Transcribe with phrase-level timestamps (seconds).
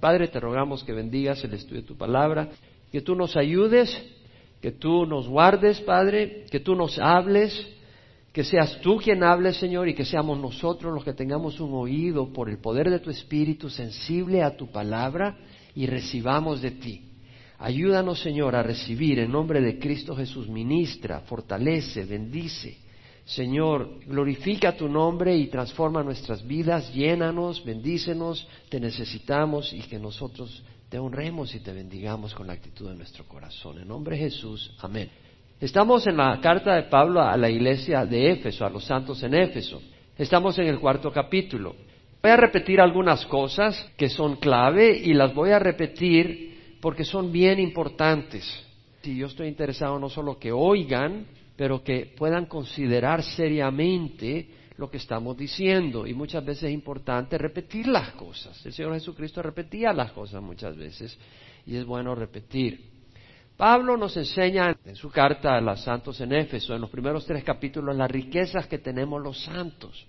[0.00, 2.50] Padre, te rogamos que bendigas el estudio de tu palabra,
[2.92, 3.90] que tú nos ayudes,
[4.62, 7.66] que tú nos guardes, Padre, que tú nos hables,
[8.32, 12.32] que seas tú quien hables, Señor, y que seamos nosotros los que tengamos un oído
[12.32, 15.36] por el poder de tu Espíritu sensible a tu palabra
[15.74, 17.02] y recibamos de ti.
[17.58, 20.48] Ayúdanos, Señor, a recibir en nombre de Cristo Jesús.
[20.48, 22.78] Ministra, fortalece, bendice.
[23.28, 30.62] Señor, glorifica tu nombre y transforma nuestras vidas, llénanos, bendícenos, te necesitamos y que nosotros
[30.88, 33.80] te honremos y te bendigamos con la actitud de nuestro corazón.
[33.80, 35.10] En nombre de Jesús, amén.
[35.60, 39.34] Estamos en la carta de Pablo a la iglesia de Éfeso, a los santos en
[39.34, 39.82] Éfeso.
[40.16, 41.76] Estamos en el cuarto capítulo.
[42.22, 47.30] Voy a repetir algunas cosas que son clave y las voy a repetir porque son
[47.30, 48.64] bien importantes.
[49.02, 51.26] Si yo estoy interesado no solo que oigan,
[51.58, 56.06] pero que puedan considerar seriamente lo que estamos diciendo.
[56.06, 58.64] Y muchas veces es importante repetir las cosas.
[58.64, 61.18] El Señor Jesucristo repetía las cosas muchas veces
[61.66, 62.88] y es bueno repetir.
[63.56, 67.42] Pablo nos enseña en su carta a los santos en Éfeso, en los primeros tres
[67.42, 70.06] capítulos, las riquezas que tenemos los santos.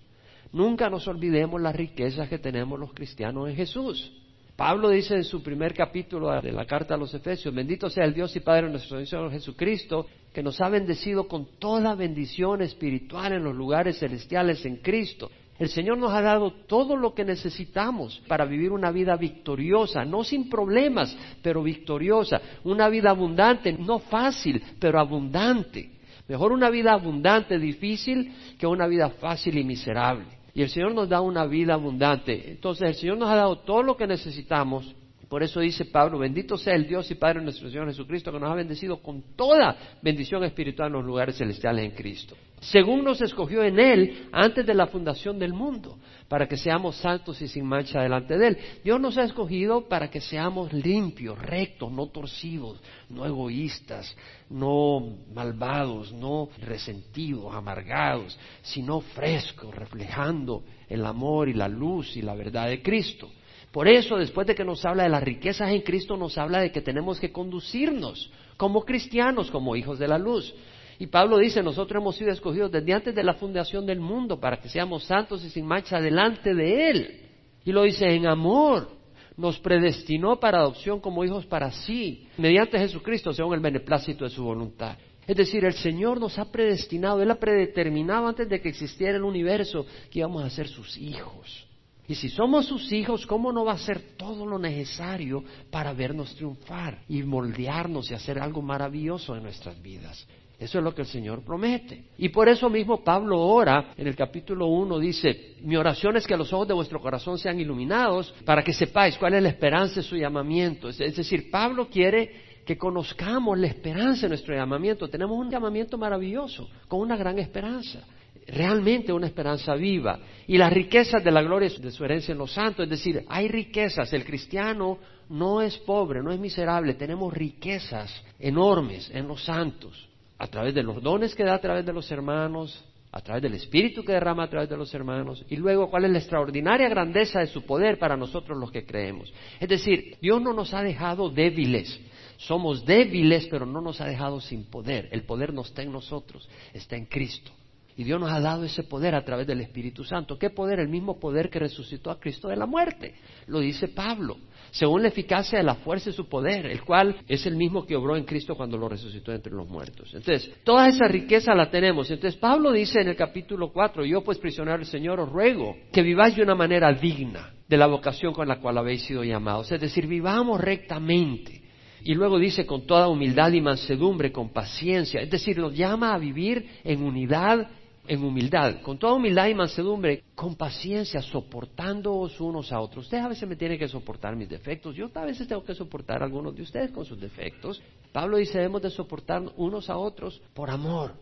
[0.52, 4.14] Nunca nos olvidemos las riquezas que tenemos los cristianos en Jesús.
[4.60, 8.14] Pablo dice en su primer capítulo de la carta a los Efesios, bendito sea el
[8.14, 13.32] Dios y Padre de nuestro Señor Jesucristo, que nos ha bendecido con toda bendición espiritual
[13.32, 15.32] en los lugares celestiales en Cristo.
[15.58, 20.26] El Señor nos ha dado todo lo que necesitamos para vivir una vida victoriosa, no
[20.26, 25.90] sin problemas, pero victoriosa, una vida abundante, no fácil, pero abundante.
[26.28, 30.39] Mejor una vida abundante, difícil, que una vida fácil y miserable.
[30.54, 32.52] Y el Señor nos da una vida abundante.
[32.52, 34.96] Entonces el Señor nos ha dado todo lo que necesitamos.
[35.30, 38.40] Por eso dice Pablo, bendito sea el Dios y Padre de nuestro Señor Jesucristo, que
[38.40, 43.22] nos ha bendecido con toda bendición espiritual en los lugares celestiales en Cristo según nos
[43.22, 47.66] escogió en Él antes de la fundación del mundo, para que seamos santos y sin
[47.66, 48.58] mancha delante de Él.
[48.84, 54.16] Dios nos ha escogido para que seamos limpios, rectos, no torcidos, no egoístas,
[54.50, 62.36] no malvados, no resentidos, amargados, sino frescos, reflejando el amor y la luz y la
[62.36, 63.30] verdad de Cristo.
[63.72, 66.72] Por eso, después de que nos habla de las riquezas en Cristo, nos habla de
[66.72, 70.54] que tenemos que conducirnos como cristianos, como hijos de la luz.
[70.98, 74.58] Y Pablo dice, nosotros hemos sido escogidos desde antes de la fundación del mundo para
[74.58, 77.22] que seamos santos y sin mancha delante de Él.
[77.64, 78.90] Y lo dice en amor.
[79.38, 84.44] Nos predestinó para adopción como hijos para sí, mediante Jesucristo, según el beneplácito de su
[84.44, 84.98] voluntad.
[85.26, 89.24] Es decir, el Señor nos ha predestinado, Él ha predeterminado antes de que existiera el
[89.24, 91.69] universo que íbamos a ser sus hijos.
[92.10, 96.34] Y si somos sus hijos, ¿cómo no va a ser todo lo necesario para vernos
[96.34, 100.28] triunfar y moldearnos y hacer algo maravilloso en nuestras vidas?
[100.58, 102.06] Eso es lo que el Señor promete.
[102.18, 106.36] Y por eso mismo Pablo ora en el capítulo 1, dice, mi oración es que
[106.36, 110.04] los ojos de vuestro corazón sean iluminados para que sepáis cuál es la esperanza de
[110.04, 110.90] su llamamiento.
[110.90, 115.08] Es decir, Pablo quiere que conozcamos la esperanza de nuestro llamamiento.
[115.10, 118.04] Tenemos un llamamiento maravilloso, con una gran esperanza
[118.52, 120.20] realmente una esperanza viva.
[120.48, 123.48] Y las riquezas de la gloria de su herencia en los santos, es decir, hay
[123.48, 124.12] riquezas.
[124.14, 124.98] El cristiano
[125.30, 130.84] no es pobre, no es miserable, tenemos riquezas enormes en los santos a través de
[130.84, 134.44] los dones que da a través de los hermanos, a través del Espíritu que derrama
[134.44, 138.00] a través de los hermanos, y luego cuál es la extraordinaria grandeza de su poder
[138.00, 139.32] para nosotros los que creemos.
[139.60, 142.00] Es decir, Dios no nos ha dejado débiles,
[142.38, 145.10] somos débiles, pero no nos ha dejado sin poder.
[145.12, 147.52] El poder no está en nosotros, está en Cristo.
[148.00, 150.40] Y Dios nos ha dado ese poder a través del Espíritu Santo.
[150.40, 150.80] ¿Qué poder?
[150.80, 153.14] El mismo poder que resucitó a Cristo de la muerte.
[153.48, 154.38] Lo dice Pablo
[154.72, 157.98] según la eficacia de la fuerza de su poder, el cual es el mismo que
[157.98, 160.14] obró en Cristo cuando lo resucitó entre los muertos.
[160.14, 162.10] Entonces, toda esa riqueza la tenemos.
[162.10, 166.02] Entonces, Pablo dice en el capítulo 4, yo pues prisionero del Señor os ruego que
[166.02, 169.74] viváis de una manera digna de la vocación con la cual habéis sido llamados.
[169.74, 171.64] Es decir, vivamos rectamente.
[172.02, 175.20] Y luego dice con toda humildad y mansedumbre, con paciencia.
[175.20, 177.68] Es decir, nos llama a vivir en unidad
[178.10, 183.06] en humildad, con toda humildad y mansedumbre, con paciencia, soportándoos unos a otros.
[183.06, 186.24] Usted a veces me tiene que soportar mis defectos, yo a veces tengo que soportar
[186.24, 187.80] a algunos de ustedes con sus defectos.
[188.12, 191.14] Pablo dice, debemos de soportar unos a otros por amor,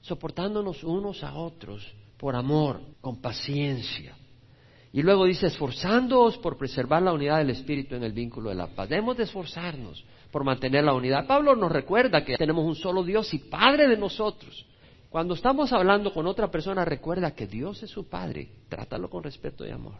[0.00, 4.16] soportándonos unos a otros por amor, con paciencia.
[4.92, 8.66] Y luego dice, esforzándoos por preservar la unidad del Espíritu en el vínculo de la
[8.66, 8.88] paz.
[8.88, 11.28] Debemos de esforzarnos por mantener la unidad.
[11.28, 14.66] Pablo nos recuerda que tenemos un solo Dios y Padre de nosotros
[15.14, 18.48] cuando estamos hablando con otra persona, recuerda que Dios es su Padre.
[18.68, 19.94] Trátalo con respeto y amor.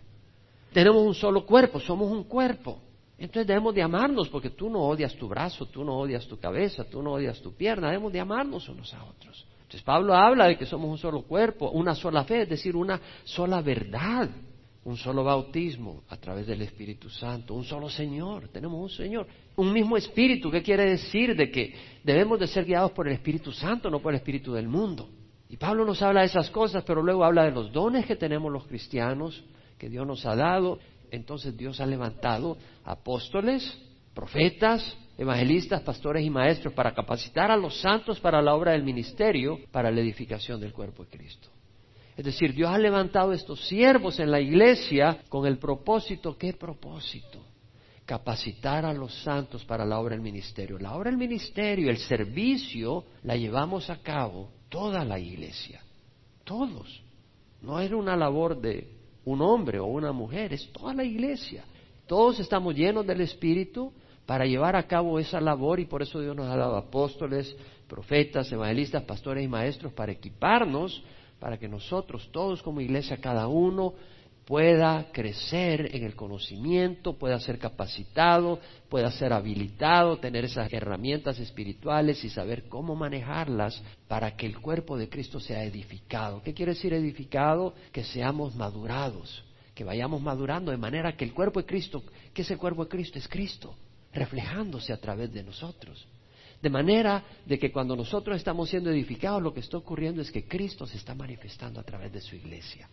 [0.73, 2.81] Tenemos un solo cuerpo, somos un cuerpo.
[3.17, 6.83] Entonces debemos de amarnos porque tú no odias tu brazo, tú no odias tu cabeza,
[6.83, 9.47] tú no odias tu pierna, debemos de amarnos unos a otros.
[9.59, 13.01] Entonces Pablo habla de que somos un solo cuerpo, una sola fe, es decir, una
[13.23, 14.29] sola verdad.
[14.85, 19.27] Un solo bautismo a través del Espíritu Santo, un solo Señor, tenemos un Señor,
[19.57, 21.35] un mismo Espíritu, ¿qué quiere decir?
[21.35, 24.69] De que debemos de ser guiados por el Espíritu Santo, no por el Espíritu del
[24.69, 25.09] mundo.
[25.49, 28.53] Y Pablo nos habla de esas cosas, pero luego habla de los dones que tenemos
[28.53, 29.43] los cristianos,
[29.79, 30.79] que Dios nos ha dado.
[31.11, 33.79] Entonces Dios ha levantado apóstoles,
[34.15, 39.61] profetas, evangelistas, pastores y maestros para capacitar a los santos para la obra del ministerio,
[39.71, 41.49] para la edificación del cuerpo de Cristo.
[42.17, 47.41] Es decir, Dios ha levantado estos siervos en la iglesia con el propósito, ¿qué propósito?
[48.07, 50.79] Capacitar a los santos para la obra del ministerio.
[50.79, 55.81] La obra del ministerio, el servicio, la llevamos a cabo toda la iglesia,
[56.45, 57.03] todos.
[57.63, 58.93] No era una labor de
[59.25, 61.65] un hombre o una mujer, es toda la iglesia.
[62.07, 63.93] Todos estamos llenos del Espíritu
[64.27, 67.57] para llevar a cabo esa labor y por eso Dios nos ha dado apóstoles,
[67.89, 71.03] profetas, evangelistas, pastores y maestros para equiparnos
[71.39, 73.95] para que nosotros todos como iglesia, cada uno
[74.45, 82.23] pueda crecer en el conocimiento, pueda ser capacitado, pueda ser habilitado, tener esas herramientas espirituales
[82.25, 86.43] y saber cómo manejarlas para que el cuerpo de Cristo sea edificado.
[86.43, 87.75] ¿Qué quiere decir edificado?
[87.93, 89.43] Que seamos madurados,
[89.75, 92.03] que vayamos madurando de manera que el cuerpo de Cristo,
[92.35, 93.75] que ese cuerpo de Cristo es Cristo,
[94.13, 96.07] reflejándose a través de nosotros.
[96.65, 100.49] De manera de que cuando nosotros estamos siendo edificados, lo que está ocurriendo es que
[100.49, 102.89] Cristo se está manifestando a través de su iglesia.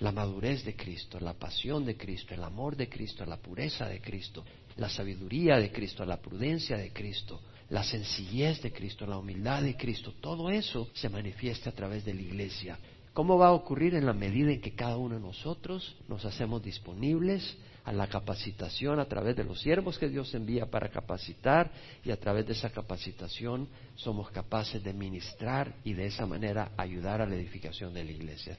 [0.00, 4.02] La madurez de Cristo, la pasión de Cristo, el amor de Cristo, la pureza de
[4.02, 4.44] Cristo,
[4.76, 7.40] la sabiduría de Cristo, la prudencia de Cristo,
[7.70, 12.12] la sencillez de Cristo, la humildad de Cristo, todo eso se manifiesta a través de
[12.12, 12.78] la iglesia.
[13.16, 16.62] ¿Cómo va a ocurrir en la medida en que cada uno de nosotros nos hacemos
[16.62, 21.70] disponibles a la capacitación a través de los siervos que Dios envía para capacitar
[22.04, 27.22] y a través de esa capacitación somos capaces de ministrar y de esa manera ayudar
[27.22, 28.58] a la edificación de la iglesia.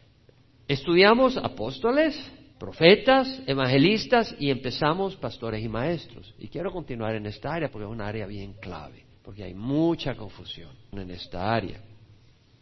[0.67, 2.19] Estudiamos apóstoles,
[2.57, 6.33] profetas, evangelistas y empezamos pastores y maestros.
[6.39, 10.15] Y quiero continuar en esta área porque es una área bien clave, porque hay mucha
[10.15, 11.79] confusión en esta área.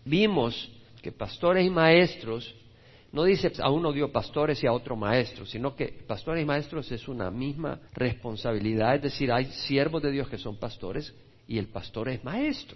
[0.04, 0.70] Vimos
[1.06, 2.52] que pastores y maestros
[3.12, 6.92] no dice a uno dio pastores y a otro maestros, sino que pastores y maestros
[6.92, 11.13] es una misma responsabilidad, es decir, hay siervos de Dios que son pastores
[11.48, 12.75] y el pastor es maestro.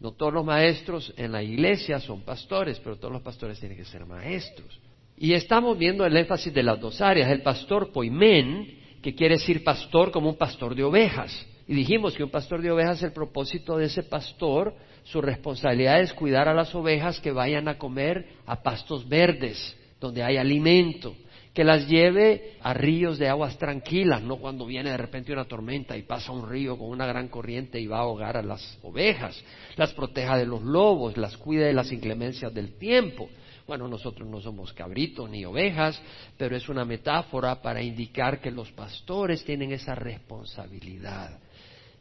[0.00, 3.84] No todos los maestros en la iglesia son pastores, pero todos los pastores tienen que
[3.84, 4.80] ser maestros.
[5.14, 9.62] Y estamos viendo el énfasis de las dos áreas, el pastor poimen, que quiere decir
[9.62, 11.46] pastor como un pastor de ovejas.
[11.68, 14.74] Y dijimos que un pastor de ovejas, el propósito de ese pastor
[15.04, 20.22] su responsabilidad es cuidar a las ovejas que vayan a comer a pastos verdes, donde
[20.22, 21.14] hay alimento,
[21.52, 25.94] que las lleve a ríos de aguas tranquilas, no cuando viene de repente una tormenta
[25.94, 29.42] y pasa un río con una gran corriente y va a ahogar a las ovejas,
[29.76, 33.28] las proteja de los lobos, las cuide de las inclemencias del tiempo.
[33.66, 36.00] Bueno, nosotros no somos cabritos ni ovejas,
[36.38, 41.38] pero es una metáfora para indicar que los pastores tienen esa responsabilidad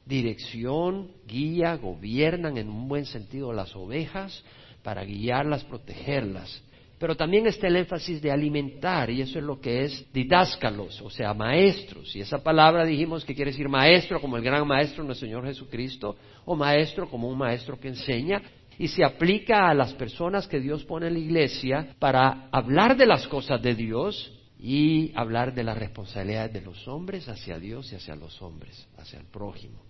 [0.07, 4.43] dirección, guía, gobiernan en un buen sentido las ovejas
[4.83, 6.63] para guiarlas, protegerlas.
[6.99, 11.11] Pero también está el énfasis de alimentar, y eso es lo que es didáscalos, o
[11.11, 12.15] sea, maestros.
[12.15, 16.15] Y esa palabra dijimos que quiere decir maestro como el gran maestro nuestro Señor Jesucristo,
[16.45, 18.41] o maestro como un maestro que enseña,
[18.79, 23.05] y se aplica a las personas que Dios pone en la iglesia para hablar de
[23.05, 27.95] las cosas de Dios y hablar de las responsabilidades de los hombres hacia Dios y
[27.95, 29.86] hacia los hombres, hacia el prójimo.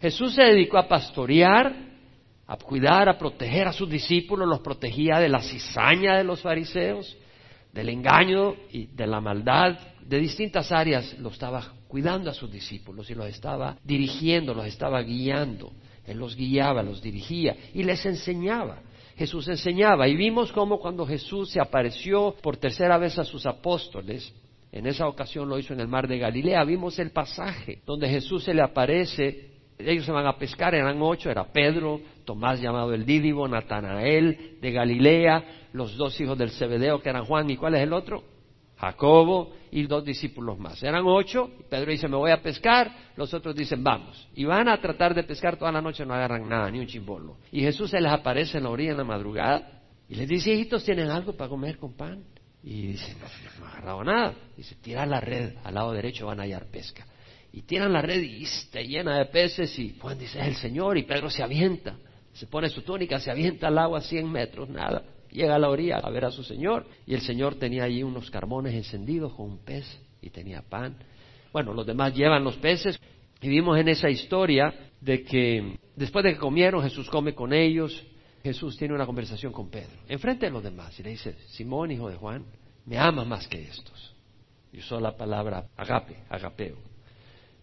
[0.00, 1.74] Jesús se dedicó a pastorear,
[2.46, 7.16] a cuidar, a proteger a sus discípulos, los protegía de la cizaña de los fariseos,
[7.72, 13.10] del engaño y de la maldad, de distintas áreas, lo estaba cuidando a sus discípulos
[13.10, 15.72] y los estaba dirigiendo, los estaba guiando.
[16.06, 18.80] Él los guiaba, los dirigía y les enseñaba.
[19.16, 24.32] Jesús enseñaba y vimos cómo cuando Jesús se apareció por tercera vez a sus apóstoles,
[24.70, 28.44] en esa ocasión lo hizo en el mar de Galilea, vimos el pasaje donde Jesús
[28.44, 33.06] se le aparece ellos se van a pescar, eran ocho, era Pedro, Tomás llamado el
[33.06, 37.82] Dídivo, Natanael de Galilea, los dos hijos del Zebedeo que eran Juan y cuál es
[37.82, 38.24] el otro,
[38.76, 40.82] Jacobo y dos discípulos más.
[40.82, 44.28] Eran ocho, Pedro dice me voy a pescar, los otros dicen vamos.
[44.34, 47.36] Y van a tratar de pescar toda la noche, no agarran nada, ni un chimbolo.
[47.52, 50.84] Y Jesús se les aparece en la orilla en la madrugada y les dice, hijitos,
[50.84, 52.24] ¿tienen algo para comer con pan?
[52.62, 53.26] Y dicen, no,
[53.60, 54.34] no he agarrado nada.
[54.56, 57.06] Dice, tira la red, al lado derecho van a hallar pesca
[57.52, 60.98] y tiran la red y está llena de peces y Juan dice, es el Señor
[60.98, 61.96] y Pedro se avienta,
[62.32, 65.68] se pone su túnica, se avienta al agua a 100 metros, nada, llega a la
[65.68, 69.46] orilla a ver a su Señor y el Señor tenía allí unos carbones encendidos con
[69.46, 69.86] un pez
[70.20, 70.96] y tenía pan.
[71.52, 73.00] Bueno, los demás llevan los peces
[73.40, 78.04] y vimos en esa historia de que después de que comieron Jesús come con ellos,
[78.42, 82.08] Jesús tiene una conversación con Pedro, enfrente de los demás y le dice, Simón, hijo
[82.08, 82.44] de Juan,
[82.86, 84.14] me ama más que estos.
[84.72, 86.87] Y usó la palabra agape, agapeo.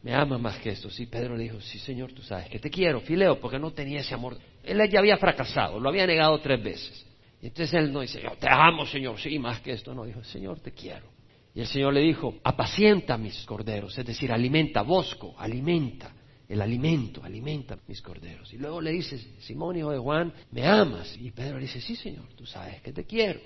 [0.06, 1.00] Me ama más que estos.
[1.00, 4.02] Y Pedro le dijo, sí Señor, tú sabes que te quiero, Fileo, porque no tenía
[4.02, 4.38] ese amor.
[4.64, 7.04] Él ya había fracasado, lo había negado tres veces.
[7.42, 9.96] Y entonces él no dice, yo te amo, Señor, sí, más que esto.
[9.96, 11.08] No, dijo, Señor, te quiero.
[11.56, 16.14] Y el Señor le dijo, apacienta mis corderos, es decir, alimenta, bosco, alimenta
[16.48, 18.54] el alimento, alimenta mis corderos.
[18.54, 21.18] Y luego le dice, Simón, hijo de Juan, ¿me amas?
[21.20, 23.40] Y Pedro le dice, sí, Señor, tú sabes que te quiero.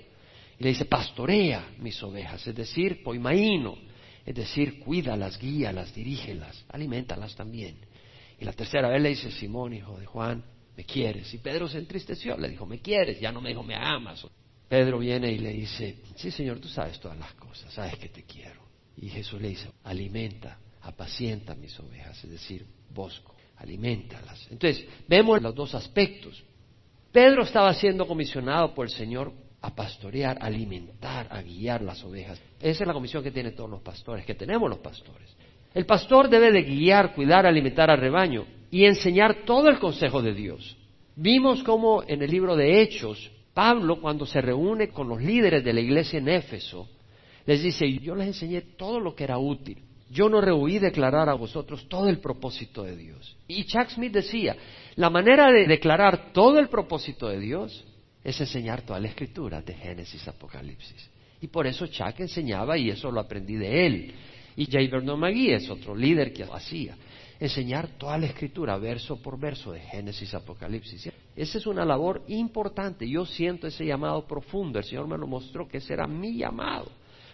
[0.58, 3.78] Y le dice, pastorea mis ovejas, es decir, poimaíno,
[4.30, 7.78] es decir, cuídalas, guíalas, dirígelas, alimentalas también.
[8.38, 10.44] Y la tercera vez le dice, Simón, hijo de Juan,
[10.76, 11.34] ¿me quieres?
[11.34, 13.18] Y Pedro se entristeció, le dijo, ¿me quieres?
[13.18, 14.24] Ya no me dijo, ¿me amas?
[14.68, 18.22] Pedro viene y le dice, sí, Señor, tú sabes todas las cosas, sabes que te
[18.22, 18.62] quiero.
[18.96, 24.46] Y Jesús le dice, alimenta, apacienta mis ovejas, es decir, bosco, alimentalas.
[24.48, 26.40] Entonces, vemos los dos aspectos.
[27.10, 32.40] Pedro estaba siendo comisionado por el Señor a pastorear, a alimentar, a guiar las ovejas.
[32.60, 35.34] Esa es la comisión que tienen todos los pastores, que tenemos los pastores.
[35.72, 40.34] El pastor debe de guiar, cuidar, alimentar al rebaño y enseñar todo el consejo de
[40.34, 40.76] Dios.
[41.16, 45.72] Vimos cómo en el libro de Hechos, Pablo, cuando se reúne con los líderes de
[45.72, 46.88] la iglesia en Éfeso,
[47.46, 51.34] les dice, yo les enseñé todo lo que era útil yo no rehuí declarar a
[51.34, 53.36] vosotros todo el propósito de Dios.
[53.46, 54.56] Y Chuck Smith decía,
[54.96, 57.84] la manera de declarar todo el propósito de Dios
[58.24, 61.09] es enseñar toda la escritura de Génesis Apocalipsis.
[61.40, 64.14] Y por eso Chuck enseñaba y eso lo aprendí de él.
[64.56, 64.78] Y J.
[64.90, 66.96] Vernon McGee es otro líder que hacía.
[67.38, 71.10] Enseñar toda la escritura, verso por verso, de Génesis Apocalipsis.
[71.34, 73.08] Esa es una labor importante.
[73.08, 74.78] Yo siento ese llamado profundo.
[74.78, 76.90] El Señor me lo mostró que ese era mi llamado.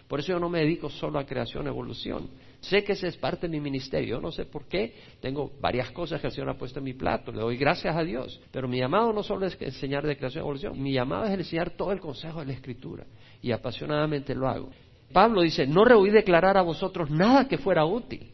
[0.07, 2.29] Por eso yo no me dedico solo a creación, evolución.
[2.61, 4.15] Sé que ese es parte de mi ministerio.
[4.15, 4.93] Yo no sé por qué.
[5.19, 7.33] Tengo varias cosas que el Señor ha puesto en mi plato.
[7.33, 8.39] Le doy gracias a Dios.
[8.51, 10.81] Pero mi llamado no solo es enseñar de creación evolución.
[10.81, 13.05] Mi llamado es enseñar todo el consejo de la Escritura.
[13.41, 14.69] Y apasionadamente lo hago.
[15.13, 18.31] Pablo dice, no rehuí declarar a vosotros nada que fuera útil.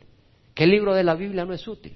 [0.54, 1.94] ¿Qué libro de la Biblia no es útil?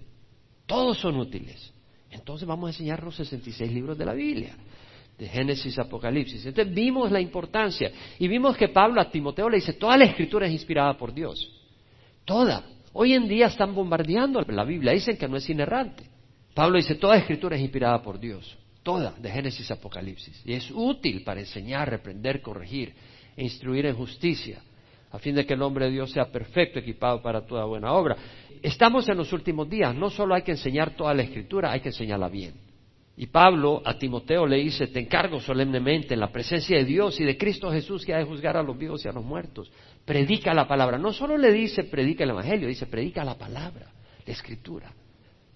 [0.66, 1.74] Todos son útiles.
[2.10, 4.56] Entonces vamos a enseñar los 66 libros de la Biblia
[5.18, 6.46] de Génesis Apocalipsis.
[6.46, 10.46] Entonces vimos la importancia y vimos que Pablo a Timoteo le dice, toda la escritura
[10.46, 11.52] es inspirada por Dios.
[12.24, 12.64] Toda.
[12.94, 16.04] Hoy en día están bombardeando la Biblia, dicen que no es inerrante.
[16.54, 18.58] Pablo dice, toda escritura es inspirada por Dios.
[18.88, 20.42] Toda, de Génesis Apocalipsis.
[20.46, 22.94] Y es útil para enseñar, reprender, corregir
[23.36, 24.62] e instruir en justicia,
[25.12, 28.16] a fin de que el hombre de Dios sea perfecto, equipado para toda buena obra.
[28.62, 31.90] Estamos en los últimos días, no solo hay que enseñar toda la escritura, hay que
[31.90, 32.54] enseñarla bien.
[33.18, 37.26] Y Pablo a Timoteo le dice, te encargo solemnemente en la presencia de Dios y
[37.26, 39.70] de Cristo Jesús que ha de juzgar a los vivos y a los muertos.
[40.06, 40.98] Predica la palabra.
[40.98, 43.92] No solo le dice predica el Evangelio, dice predica la palabra,
[44.26, 44.94] la Escritura.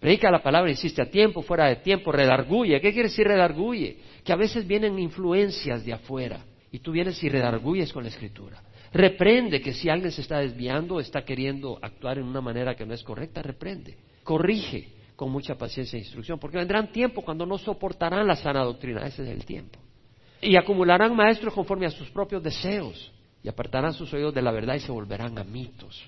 [0.01, 2.81] Predica la palabra, insiste a tiempo, fuera de tiempo, redarguye.
[2.81, 3.97] ¿Qué quiere decir redarguye?
[4.25, 8.63] Que a veces vienen influencias de afuera y tú vienes y redarguyes con la Escritura.
[8.91, 12.95] Reprende que si alguien se está desviando, está queriendo actuar en una manera que no
[12.95, 13.95] es correcta, reprende.
[14.23, 19.05] Corrige con mucha paciencia e instrucción, porque vendrán tiempos cuando no soportarán la sana doctrina,
[19.05, 19.77] ese es el tiempo.
[20.41, 23.11] Y acumularán maestros conforme a sus propios deseos,
[23.43, 26.03] y apartarán sus oídos de la verdad y se volverán a mitos.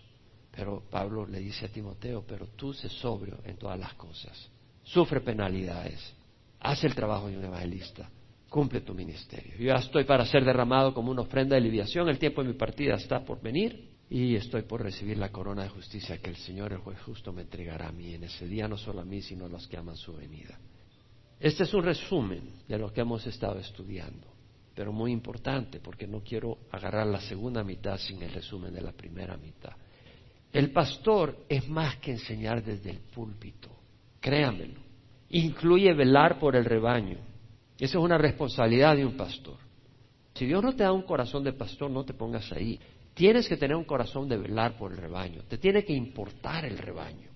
[0.55, 4.49] Pero Pablo le dice a Timoteo, pero tú sé sobrio en todas las cosas,
[4.83, 6.13] sufre penalidades,
[6.59, 8.09] haz el trabajo de un evangelista,
[8.49, 9.53] cumple tu ministerio.
[9.57, 12.53] Yo ya estoy para ser derramado como una ofrenda de liviación, el tiempo de mi
[12.53, 16.71] partida está por venir, y estoy por recibir la corona de justicia que el Señor,
[16.71, 19.45] el juez justo, me entregará a mí en ese día, no solo a mí, sino
[19.45, 20.59] a los que aman su venida.
[21.39, 24.27] Este es un resumen de lo que hemos estado estudiando,
[24.75, 28.91] pero muy importante porque no quiero agarrar la segunda mitad sin el resumen de la
[28.91, 29.73] primera mitad.
[30.53, 33.69] El pastor es más que enseñar desde el púlpito,
[34.19, 34.79] créamelo.
[35.31, 37.17] Incluye velar por el rebaño.
[37.79, 39.57] Esa es una responsabilidad de un pastor.
[40.35, 42.79] Si Dios no te da un corazón de pastor, no te pongas ahí.
[43.15, 46.77] Tienes que tener un corazón de velar por el rebaño, te tiene que importar el
[46.77, 47.29] rebaño.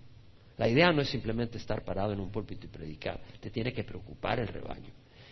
[0.57, 3.83] La idea no es simplemente estar parado en un púlpito y predicar, te tiene que
[3.83, 4.91] preocupar el rebaño.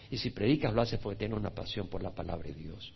[0.10, 2.94] Y si predicas lo haces porque tienes una pasión por la palabra de Dios.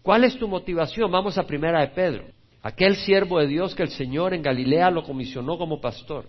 [0.00, 1.10] ¿Cuál es tu motivación?
[1.10, 2.24] Vamos a primera de Pedro,
[2.62, 6.26] aquel siervo de Dios que el Señor en Galilea lo comisionó como pastor.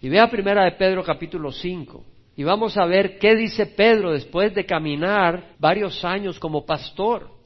[0.00, 2.04] Y ve a primera de Pedro capítulo 5
[2.36, 7.40] y vamos a ver qué dice Pedro después de caminar varios años como pastor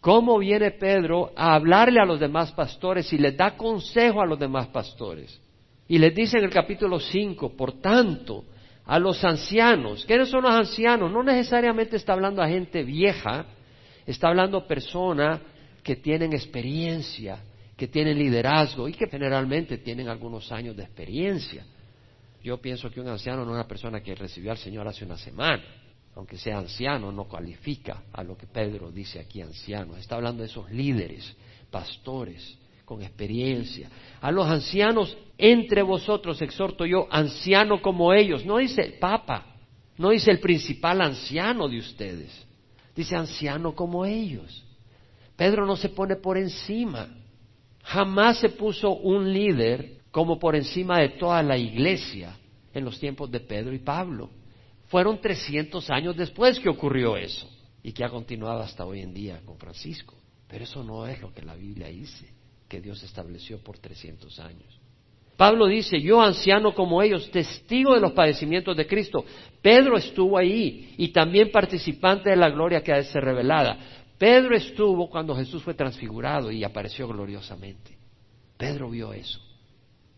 [0.00, 4.38] cómo viene Pedro a hablarle a los demás pastores y les da consejo a los
[4.38, 5.40] demás pastores.
[5.88, 8.44] Y les dice en el capítulo 5, por tanto,
[8.84, 11.10] a los ancianos, ¿quiénes son los ancianos?
[11.10, 13.46] No necesariamente está hablando a gente vieja,
[14.06, 15.40] está hablando a personas
[15.82, 17.38] que tienen experiencia,
[17.78, 21.64] que tienen liderazgo y que generalmente tienen algunos años de experiencia.
[22.42, 25.16] Yo pienso que un anciano no es una persona que recibió al Señor hace una
[25.16, 25.62] semana.
[26.16, 29.96] aunque sea anciano, no califica a lo que Pedro dice aquí anciano.
[29.96, 31.36] Está hablando de esos líderes,
[31.70, 33.88] pastores, con experiencia.
[34.20, 38.44] A los ancianos entre vosotros exhorto yo, anciano como ellos.
[38.44, 39.54] No dice el papa,
[39.96, 42.44] no dice el principal anciano de ustedes.
[42.96, 44.64] Dice anciano como ellos.
[45.36, 47.08] Pedro no se pone por encima.
[47.88, 52.36] Jamás se puso un líder como por encima de toda la iglesia
[52.74, 54.28] en los tiempos de Pedro y Pablo.
[54.88, 57.48] Fueron 300 años después que ocurrió eso
[57.82, 60.14] y que ha continuado hasta hoy en día con Francisco.
[60.48, 62.28] Pero eso no es lo que la Biblia dice,
[62.68, 64.78] que Dios estableció por 300 años.
[65.38, 69.24] Pablo dice, yo anciano como ellos, testigo de los padecimientos de Cristo.
[69.62, 73.97] Pedro estuvo ahí y también participante de la gloria que ha de ser revelada.
[74.18, 77.96] Pedro estuvo cuando Jesús fue transfigurado y apareció gloriosamente.
[78.56, 79.40] Pedro vio eso.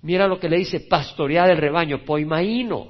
[0.03, 2.89] Mira lo que le dice, pastorear el rebaño, poimaíno.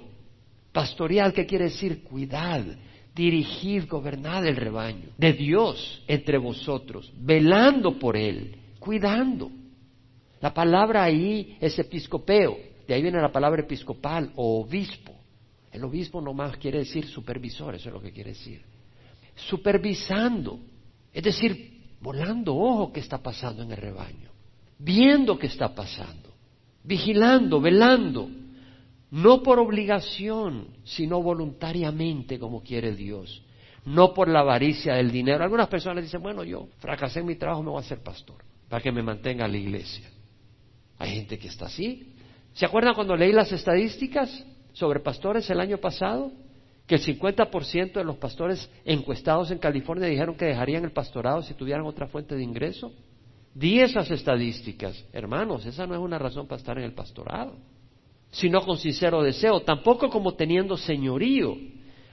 [0.73, 2.05] Pastorear, ¿qué quiere decir?
[2.05, 2.65] Cuidad,
[3.13, 9.51] dirigid, gobernad el rebaño de Dios entre vosotros, velando por él, cuidando.
[10.41, 15.13] La palabra ahí es episcopeo, de ahí viene la palabra episcopal o obispo.
[15.73, 18.63] El obispo nomás quiere decir supervisor, eso es lo que quiere decir.
[19.35, 20.61] Supervisando,
[21.13, 24.31] es decir, volando ojo qué está pasando en el rebaño,
[24.79, 26.31] viendo qué está pasando,
[26.85, 28.29] vigilando, velando,
[29.11, 33.43] no por obligación, sino voluntariamente como quiere Dios,
[33.85, 35.43] no por la avaricia del dinero.
[35.43, 38.37] Algunas personas dicen, bueno, yo fracasé en mi trabajo, me voy a ser pastor,
[38.69, 40.09] para que me mantenga la iglesia.
[40.99, 42.15] Hay gente que está así.
[42.53, 46.31] ¿Se acuerdan cuando leí las estadísticas sobre pastores el año pasado?
[46.91, 51.55] Que el 50% de los pastores encuestados en California dijeron que dejarían el pastorado si
[51.55, 52.91] tuvieran otra fuente de ingreso.
[53.55, 55.05] Di esas estadísticas.
[55.13, 57.55] Hermanos, esa no es una razón para estar en el pastorado
[58.33, 61.57] sino con sincero deseo, tampoco como teniendo señorío.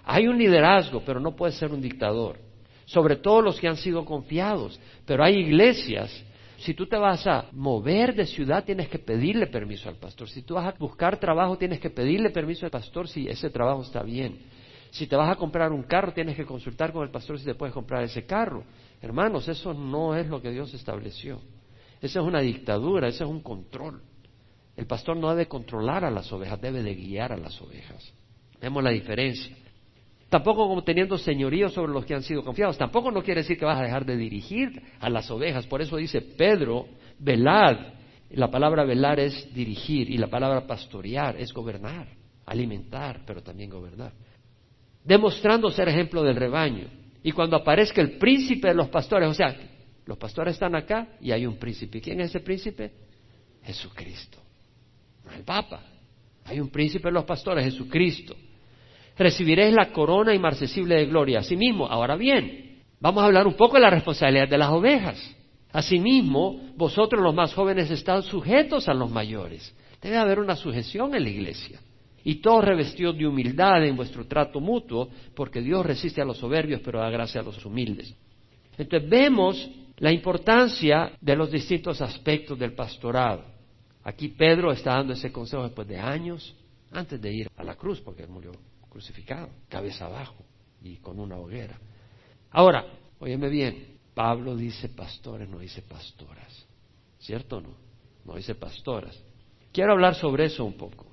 [0.03, 2.39] Hay un liderazgo, pero no puede ser un dictador,
[2.85, 4.79] sobre todo los que han sido confiados.
[5.05, 6.11] Pero hay iglesias,
[6.57, 10.29] si tú te vas a mover de ciudad, tienes que pedirle permiso al pastor.
[10.29, 13.83] Si tú vas a buscar trabajo, tienes que pedirle permiso al pastor si ese trabajo
[13.83, 14.56] está bien.
[14.97, 17.53] Si te vas a comprar un carro, tienes que consultar con el pastor si te
[17.53, 18.63] puedes comprar ese carro.
[18.99, 21.39] Hermanos, eso no es lo que Dios estableció.
[22.01, 24.01] Esa es una dictadura, ese es un control.
[24.75, 28.11] El pastor no debe controlar a las ovejas, debe de guiar a las ovejas.
[28.59, 29.55] Vemos la diferencia.
[30.29, 32.75] Tampoco como teniendo señorío sobre los que han sido confiados.
[32.79, 35.67] Tampoco no quiere decir que vas a dejar de dirigir a las ovejas.
[35.67, 36.87] Por eso dice Pedro,
[37.19, 37.93] velad.
[38.31, 42.07] La palabra velar es dirigir y la palabra pastorear es gobernar,
[42.47, 44.11] alimentar, pero también gobernar.
[45.07, 46.87] Demostrando ser ejemplo del rebaño.
[47.23, 49.55] Y cuando aparezca el príncipe de los pastores, o sea,
[50.05, 52.01] los pastores están acá y hay un príncipe.
[52.01, 52.91] ¿Quién es ese príncipe?
[53.63, 54.39] Jesucristo
[55.35, 55.81] el Papa.
[56.45, 58.35] Hay un príncipe de los pastores, Jesucristo.
[59.17, 61.39] Recibiréis la corona inmarcesible de gloria.
[61.39, 65.35] Asimismo, ahora bien, vamos a hablar un poco de la responsabilidad de las ovejas.
[65.71, 69.75] Asimismo, vosotros los más jóvenes están sujetos a los mayores.
[70.01, 71.79] Debe haber una sujeción en la iglesia.
[72.27, 76.81] Y todos revestidos de humildad en vuestro trato mutuo, porque Dios resiste a los soberbios,
[76.83, 78.13] pero da gracia a los humildes.
[78.77, 83.45] Entonces vemos la importancia de los distintos aspectos del pastorado.
[84.03, 86.53] Aquí Pedro está dando ese consejo después de años,
[86.91, 88.51] antes de ir a la cruz, porque él murió
[88.89, 90.43] crucificado, cabeza abajo
[90.83, 91.79] y con una hoguera.
[92.51, 92.87] Ahora,
[93.19, 96.67] óyeme bien, Pablo dice pastores, no dice pastoras.
[97.19, 97.69] ¿Cierto o no?
[98.25, 99.17] No dice pastoras.
[99.71, 101.06] Quiero hablar sobre eso un poco.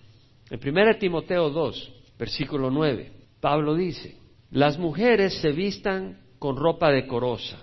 [0.51, 4.17] En 1 Timoteo 2, versículo 9, Pablo dice,
[4.51, 7.59] las mujeres se vistan con ropa decorosa.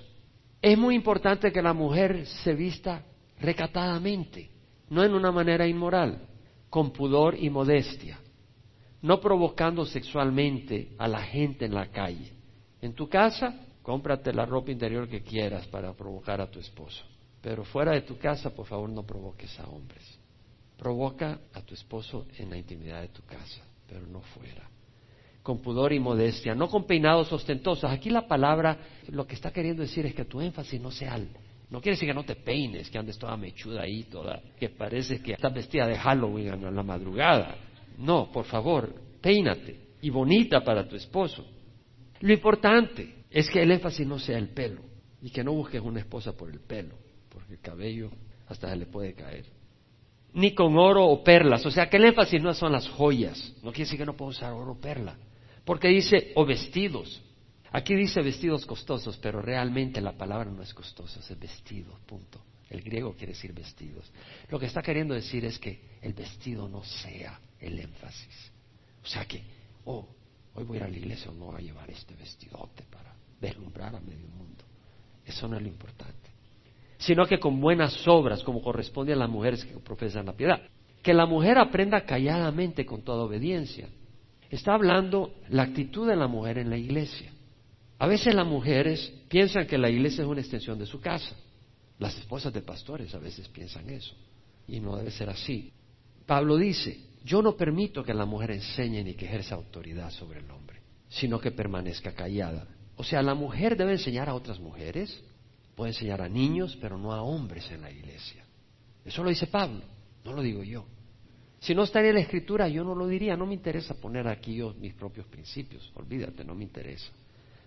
[0.62, 3.04] Es muy importante que la mujer se vista
[3.40, 4.52] recatadamente
[4.92, 6.28] no en una manera inmoral,
[6.70, 8.20] con pudor y modestia,
[9.02, 12.34] no provocando sexualmente a la gente en la calle.
[12.82, 17.06] En tu casa, cómprate la ropa interior que quieras para provocar a tu esposo,
[17.42, 20.20] pero fuera de tu casa, por favor, no provoques a hombres.
[20.82, 24.68] Provoca a tu esposo en la intimidad de tu casa, pero no fuera.
[25.44, 27.92] Con pudor y modestia, no con peinados ostentosos.
[27.92, 31.30] Aquí la palabra lo que está queriendo decir es que tu énfasis no sea al
[31.70, 35.22] no quiere decir que no te peines, que andes toda mechuda ahí, toda, que parece
[35.22, 37.56] que estás vestida de Halloween a la madrugada.
[37.98, 41.46] No, por favor, peínate y bonita para tu esposo.
[42.20, 44.82] Lo importante es que el énfasis no sea el pelo
[45.22, 46.96] y que no busques una esposa por el pelo,
[47.30, 48.10] porque el cabello
[48.48, 49.61] hasta se le puede caer.
[50.34, 53.72] Ni con oro o perlas, o sea que el énfasis no son las joyas, no
[53.72, 55.18] quiere decir que no puedo usar oro o perla,
[55.66, 57.22] porque dice o vestidos,
[57.74, 62.44] Aquí dice vestidos costosos, pero realmente la palabra no es costosa, es vestido, punto.
[62.70, 64.12] El griego quiere decir vestidos.
[64.50, 68.52] Lo que está queriendo decir es que el vestido no sea el énfasis.
[69.04, 69.44] O sea que,
[69.86, 70.06] oh,
[70.54, 73.14] hoy voy a ir a la iglesia o no voy a llevar este vestidote para
[73.40, 74.66] deslumbrar a medio mundo.
[75.26, 76.31] Eso no es lo importante.
[77.02, 80.62] Sino que con buenas obras, como corresponde a las mujeres que profesan la piedad.
[81.04, 83.90] Que la mujer aprenda calladamente con toda obediencia.
[84.50, 87.32] Está hablando la actitud de la mujer en la iglesia.
[87.98, 91.36] A veces las mujeres piensan que la iglesia es una extensión de su casa.
[92.00, 94.16] Las esposas de pastores a veces piensan eso.
[94.68, 95.72] Y no debe ser así.
[96.26, 100.50] Pablo dice, yo no permito que la mujer enseñe ni que ejerza autoridad sobre el
[100.50, 102.68] hombre, sino que permanezca callada.
[102.96, 105.24] O sea, la mujer debe enseñar a otras mujeres,
[105.76, 108.44] puede enseñar a niños, pero no a hombres en la iglesia.
[109.04, 109.82] Eso lo dice Pablo,
[110.24, 110.86] no lo digo yo.
[111.60, 114.56] Si no estaría en la escritura, yo no lo diría, no me interesa poner aquí
[114.56, 117.12] yo mis propios principios, olvídate, no me interesa.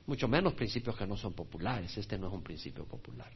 [0.06, 3.30] Mucho menos principios que no son populares, este no es un principio popular.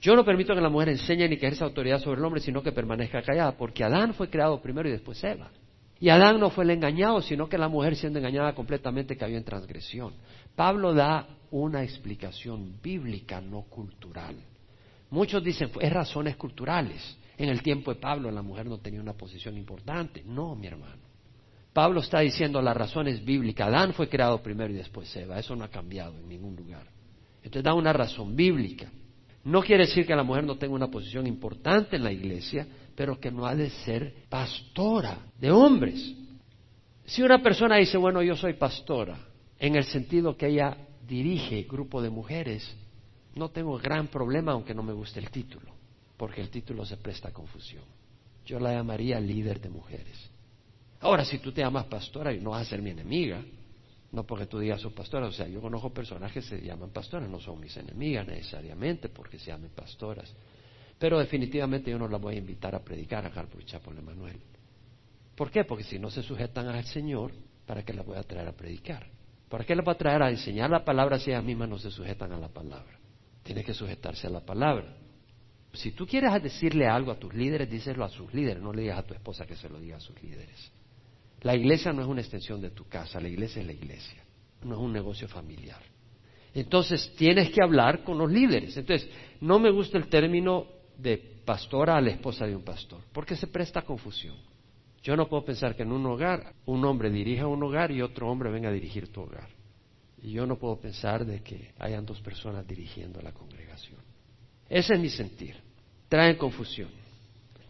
[0.00, 2.62] Yo no permito que la mujer enseñe ni que ejerza autoridad sobre el hombre, sino
[2.62, 5.50] que permanezca callada, porque Adán fue creado primero y después Eva.
[5.98, 9.44] Y Adán no fue el engañado, sino que la mujer siendo engañada completamente cayó en
[9.44, 10.12] transgresión.
[10.54, 11.26] Pablo da
[11.62, 14.34] una explicación bíblica, no cultural.
[15.10, 17.16] Muchos dicen, es razones culturales.
[17.38, 20.24] En el tiempo de Pablo la mujer no tenía una posición importante.
[20.26, 21.02] No, mi hermano.
[21.72, 23.66] Pablo está diciendo la razón es bíblica.
[23.66, 25.38] Adán fue creado primero y después Eva.
[25.38, 26.88] Eso no ha cambiado en ningún lugar.
[27.36, 28.90] Entonces da una razón bíblica.
[29.44, 33.20] No quiere decir que la mujer no tenga una posición importante en la iglesia, pero
[33.20, 36.16] que no ha de ser pastora de hombres.
[37.04, 39.18] Si una persona dice, bueno, yo soy pastora,
[39.56, 42.74] en el sentido que ella dirige grupo de mujeres,
[43.34, 45.72] no tengo gran problema aunque no me guste el título,
[46.16, 47.84] porque el título se presta a confusión.
[48.46, 50.30] Yo la llamaría líder de mujeres.
[51.00, 53.42] Ahora, si tú te llamas pastora, no vas a ser mi enemiga,
[54.12, 57.28] no porque tú digas sus pastoras, o sea, yo conozco personas que se llaman pastoras,
[57.28, 60.32] no son mis enemigas necesariamente porque se llamen pastoras.
[60.98, 64.40] Pero definitivamente yo no las voy a invitar a predicar acá al Chapel Emanuel.
[65.34, 65.64] ¿Por qué?
[65.64, 67.32] Porque si no se sujetan al Señor,
[67.66, 69.06] ¿para qué las voy a traer a predicar?
[69.48, 71.90] ¿Para qué las voy a traer a enseñar la palabra si ellas mismas no se
[71.90, 72.98] sujetan a la palabra?
[73.42, 74.96] Tiene que sujetarse a la palabra.
[75.72, 78.98] Si tú quieres decirle algo a tus líderes, díselo a sus líderes, no le digas
[78.98, 80.72] a tu esposa que se lo diga a sus líderes.
[81.42, 84.22] La iglesia no es una extensión de tu casa, la iglesia es la iglesia,
[84.62, 85.82] no es un negocio familiar.
[86.54, 88.76] Entonces tienes que hablar con los líderes.
[88.76, 93.36] Entonces, no me gusta el término de pastora a la esposa de un pastor, porque
[93.36, 94.36] se presta confusión.
[95.04, 98.28] Yo no puedo pensar que en un hogar un hombre dirija un hogar y otro
[98.28, 99.48] hombre venga a dirigir tu hogar.
[100.20, 104.00] Y yo no puedo pensar de que hayan dos personas dirigiendo la congregación.
[104.68, 105.56] Ese es mi sentir.
[106.08, 106.88] Traen confusión.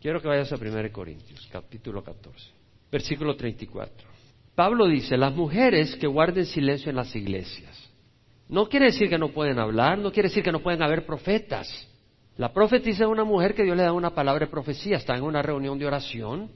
[0.00, 4.08] Quiero que vayas a 1 Corintios, capítulo 14 versículo 34.
[4.54, 7.90] Pablo dice, las mujeres que guarden silencio en las iglesias.
[8.48, 11.88] No quiere decir que no pueden hablar, no quiere decir que no pueden haber profetas.
[12.36, 15.24] La profetisa es una mujer que Dios le da una palabra de profecía, está en
[15.24, 16.50] una reunión de oración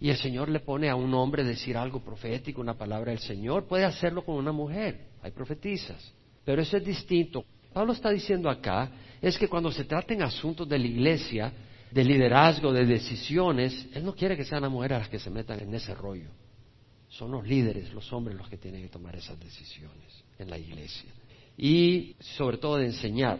[0.00, 3.66] y el Señor le pone a un hombre decir algo profético, una palabra del Señor,
[3.66, 6.12] puede hacerlo con una mujer, hay profetizas,
[6.44, 7.44] pero eso es distinto.
[7.72, 11.52] Pablo está diciendo acá es que cuando se traten asuntos de la iglesia,
[11.90, 15.60] de liderazgo, de decisiones, Él no quiere que sean las mujeres las que se metan
[15.60, 16.30] en ese rollo.
[17.08, 21.10] Son los líderes, los hombres los que tienen que tomar esas decisiones en la iglesia.
[21.58, 23.38] Y sobre todo de enseñar,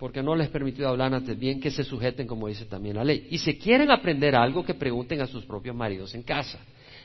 [0.00, 3.04] porque no les he permitido hablar antes bien que se sujeten como dice también la
[3.04, 3.28] ley.
[3.30, 6.58] Y si quieren aprender algo, que pregunten a sus propios maridos en casa.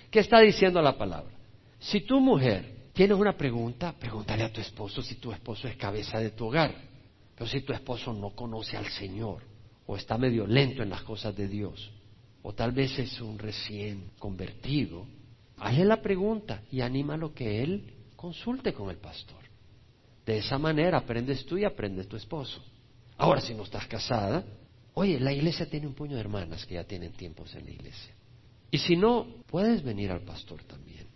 [0.09, 1.29] ¿Qué está diciendo la palabra?
[1.77, 6.19] Si tu mujer tienes una pregunta, pregúntale a tu esposo si tu esposo es cabeza
[6.19, 6.73] de tu hogar.
[7.35, 9.43] Pero si tu esposo no conoce al Señor,
[9.85, 11.91] o está medio lento en las cosas de Dios,
[12.43, 15.05] o tal vez es un recién convertido,
[15.57, 19.43] hazle la pregunta y lo que él consulte con el pastor.
[20.25, 22.63] De esa manera aprendes tú y aprendes tu esposo.
[23.17, 24.43] Ahora, si no estás casada,
[24.93, 28.13] oye, la iglesia tiene un puño de hermanas que ya tienen tiempos en la iglesia.
[28.71, 31.07] Y si no, puedes venir al pastor también.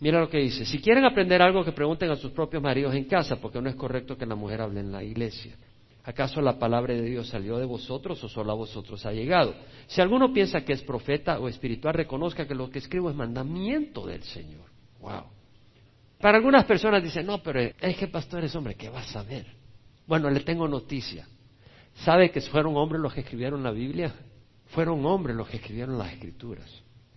[0.00, 3.04] Mira lo que dice, si quieren aprender algo que pregunten a sus propios maridos en
[3.04, 5.56] casa, porque no es correcto que la mujer hable en la iglesia.
[6.04, 9.54] ¿Acaso la palabra de Dios salió de vosotros o solo a vosotros ha llegado?
[9.88, 14.06] Si alguno piensa que es profeta o espiritual, reconozca que lo que escribo es mandamiento
[14.06, 14.64] del Señor.
[15.00, 15.24] Wow.
[16.20, 19.57] Para algunas personas dicen, no, pero es que pastor es hombre, ¿qué vas a ver?
[20.08, 21.28] Bueno, le tengo noticia.
[21.96, 24.12] ¿Sabe que fueron hombres los que escribieron la Biblia?
[24.68, 26.68] Fueron hombres los que escribieron las escrituras.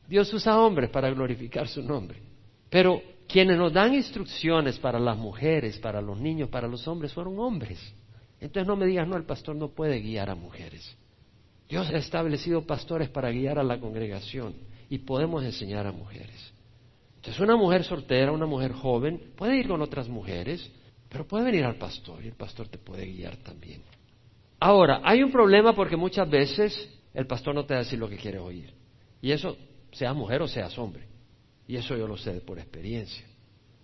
[0.08, 2.19] Dios usa hombres para glorificar su nombre.
[2.69, 7.39] Pero quienes nos dan instrucciones para las mujeres, para los niños, para los hombres, fueron
[7.39, 7.80] hombres.
[8.41, 10.97] Entonces no me digas, no, el pastor no puede guiar a mujeres.
[11.69, 14.54] Dios ha establecido pastores para guiar a la congregación
[14.89, 16.54] y podemos enseñar a mujeres.
[17.15, 20.69] Entonces una mujer soltera, una mujer joven, puede ir con otras mujeres,
[21.12, 23.82] pero puede venir al pastor y el pastor te puede guiar también.
[24.62, 28.08] Ahora, hay un problema porque muchas veces el pastor no te va a decir lo
[28.08, 28.74] que quiere oír.
[29.21, 29.58] Y eso,
[29.91, 31.06] seas mujer o seas hombre.
[31.67, 33.26] Y eso yo lo sé por experiencia.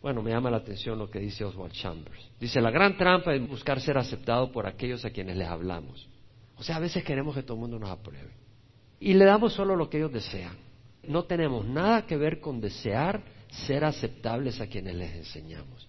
[0.02, 2.32] Bueno, me llama la atención lo que dice Oswald Chambers.
[2.40, 6.08] Dice, la gran trampa es buscar ser aceptado por aquellos a quienes les hablamos.
[6.56, 8.32] O sea, a veces queremos que todo el mundo nos apruebe.
[9.02, 10.56] Y le damos solo lo que ellos desean.
[11.04, 15.88] No tenemos nada que ver con desear ser aceptables a quienes les enseñamos.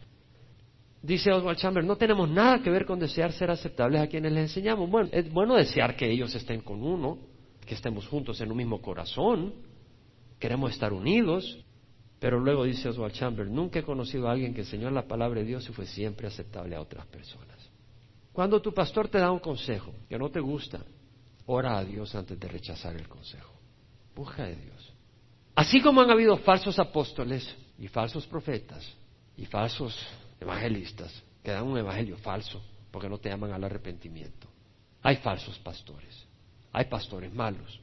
[1.03, 4.43] Dice Oswald Chambers, no tenemos nada que ver con desear ser aceptables a quienes les
[4.43, 4.91] enseñamos.
[4.91, 7.19] Bueno, es bueno desear que ellos estén con uno,
[7.65, 9.55] que estemos juntos en un mismo corazón,
[10.39, 11.65] queremos estar unidos,
[12.19, 15.47] pero luego dice Oswald Chambers, nunca he conocido a alguien que enseñó la palabra de
[15.47, 17.71] Dios y fue siempre aceptable a otras personas.
[18.33, 20.81] Cuando tu pastor te da un consejo que no te gusta,
[21.47, 23.53] ora a Dios antes de rechazar el consejo.
[24.15, 24.93] Busca de Dios.
[25.55, 28.85] Así como han habido falsos apóstoles y falsos profetas
[29.37, 29.97] y falsos
[30.41, 34.49] evangelistas que dan un evangelio falso porque no te llaman al arrepentimiento.
[35.03, 36.27] Hay falsos pastores,
[36.73, 37.81] hay pastores malos.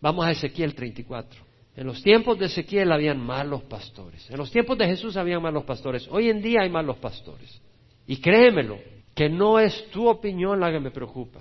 [0.00, 1.50] Vamos a Ezequiel 34.
[1.76, 4.28] En los tiempos de Ezequiel habían malos pastores.
[4.30, 6.08] En los tiempos de Jesús habían malos pastores.
[6.10, 7.60] Hoy en día hay malos pastores.
[8.06, 8.78] Y créemelo,
[9.14, 11.40] que no es tu opinión la que me preocupa,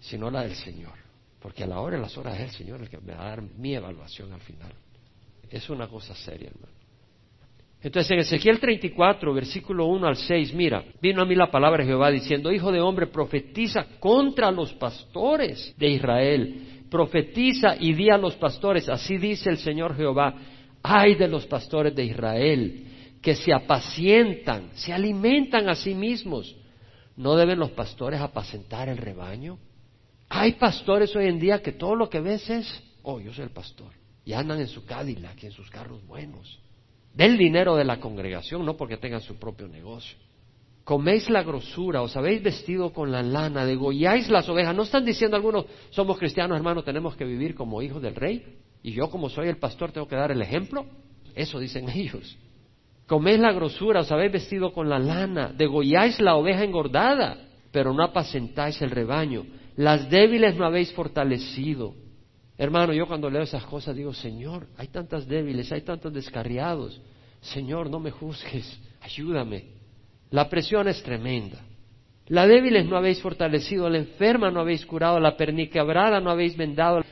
[0.00, 0.94] sino la del Señor.
[1.40, 3.28] Porque a la hora y las horas es el Señor el que me va a
[3.28, 4.72] dar mi evaluación al final.
[5.50, 6.72] Es una cosa seria, hermano.
[7.82, 11.90] Entonces en Ezequiel 34, versículo 1 al 6, mira, vino a mí la palabra de
[11.90, 18.16] Jehová diciendo, Hijo de hombre, profetiza contra los pastores de Israel, profetiza y di a
[18.16, 20.34] los pastores, así dice el Señor Jehová,
[20.82, 22.86] ay de los pastores de Israel,
[23.20, 26.56] que se apacientan, se alimentan a sí mismos.
[27.16, 29.58] ¿No deben los pastores apacentar el rebaño?
[30.28, 33.50] Hay pastores hoy en día que todo lo que ves es, oh, yo soy el
[33.50, 33.92] pastor,
[34.24, 36.65] y andan en su Cadillac y en sus carros buenos
[37.16, 40.18] del dinero de la congregación, no porque tengan su propio negocio.
[40.84, 44.76] Coméis la grosura, os habéis vestido con la lana, degolláis las ovejas.
[44.76, 48.58] ¿No están diciendo algunos, somos cristianos hermanos, tenemos que vivir como hijos del rey?
[48.82, 50.86] Y yo como soy el pastor tengo que dar el ejemplo.
[51.34, 52.38] Eso dicen ellos.
[53.06, 58.04] Coméis la grosura, os habéis vestido con la lana, degolláis la oveja engordada, pero no
[58.04, 59.44] apacentáis el rebaño.
[59.76, 61.94] Las débiles no habéis fortalecido.
[62.58, 67.00] Hermano, yo cuando leo esas cosas digo, Señor, hay tantas débiles, hay tantos descarriados.
[67.40, 69.64] Señor, no me juzgues, ayúdame.
[70.30, 71.58] La presión es tremenda.
[72.28, 77.02] La débiles no habéis fortalecido, la enferma no habéis curado, la perniquebrada no habéis vendado.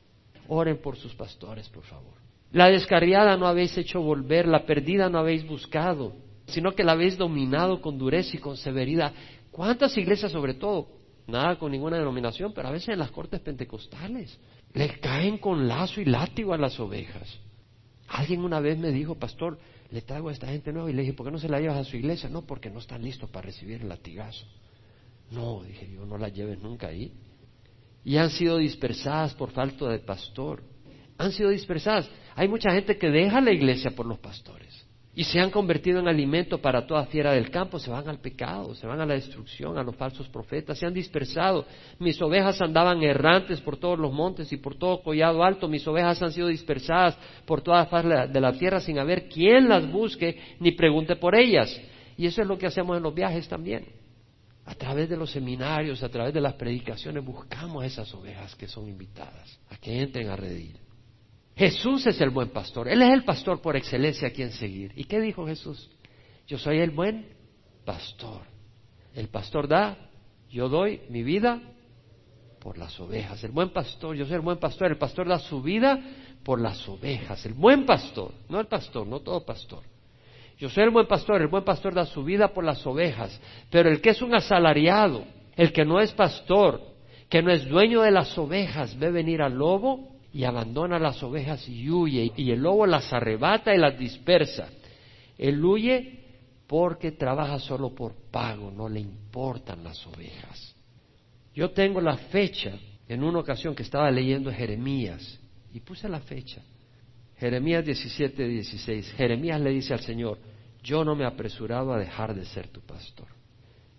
[0.49, 2.15] Oren por sus pastores, por favor.
[2.51, 6.15] La descarriada no habéis hecho volver, la perdida no habéis buscado,
[6.47, 9.13] sino que la habéis dominado con dureza y con severidad.
[9.51, 10.89] ¿Cuántas iglesias, sobre todo,
[11.27, 14.39] nada con ninguna denominación, pero a veces en las cortes pentecostales,
[14.75, 17.39] le caen con lazo y látigo a las ovejas.
[18.09, 19.59] Alguien una vez me dijo, pastor,
[19.91, 21.79] le traigo a esta gente nueva y le dije, ¿por qué no se la llevas
[21.79, 22.29] a su iglesia?
[22.29, 24.45] No, porque no están listos para recibir el latigazo.
[25.31, 27.13] No, dije yo, no la lleves nunca ahí.
[28.05, 30.63] Y han sido dispersadas por falta de pastor.
[31.17, 32.11] Han sido dispersadas.
[32.35, 34.84] Hay mucha gente que deja la iglesia por los pastores
[35.17, 38.75] y se han convertido en alimento para toda fiera del campo, se van al pecado,
[38.75, 41.67] se van a la destrucción, a los falsos profetas, se han dispersado.
[42.01, 46.21] Mis ovejas andaban errantes por todos los montes y por todo collado alto, mis ovejas
[46.21, 50.73] han sido dispersadas por toda faz de la tierra sin haber quien las busque ni
[50.73, 51.81] pregunte por ellas.
[52.17, 53.87] Y eso es lo que hacemos en los viajes también.
[54.67, 58.67] A través de los seminarios, a través de las predicaciones, buscamos a esas ovejas que
[58.67, 60.84] son invitadas a que entren a redir.
[61.57, 62.89] Jesús es el buen pastor.
[62.89, 64.93] Él es el pastor por excelencia a quien seguir.
[64.97, 65.91] ¿Y qué dijo Jesús?
[66.47, 67.29] Yo soy el buen
[67.85, 68.43] pastor.
[69.15, 69.97] El pastor da,
[70.51, 71.61] yo doy mi vida
[72.59, 73.43] por las ovejas.
[73.45, 74.91] El buen pastor, yo soy el buen pastor.
[74.91, 76.01] El pastor da su vida
[76.43, 77.47] por las ovejas.
[77.47, 79.85] El buen pastor, no el pastor, no todo pastor.
[80.59, 83.41] Yo soy el buen pastor, el buen pastor da su vida por las ovejas.
[83.71, 86.81] Pero el que es un asalariado, el que no es pastor,
[87.29, 91.67] que no es dueño de las ovejas, ve venir al lobo y abandona las ovejas
[91.69, 94.69] y huye, y el lobo las arrebata y las dispersa.
[95.39, 96.25] Él huye
[96.67, 100.75] porque trabaja solo por pago, no le importan las ovejas.
[101.55, 105.39] Yo tengo la fecha en una ocasión que estaba leyendo Jeremías
[105.73, 106.61] y puse la fecha.
[107.37, 109.13] Jeremías 17, 16.
[109.13, 110.39] Jeremías le dice al Señor,
[110.83, 113.29] yo no me he apresurado a dejar de ser tu pastor.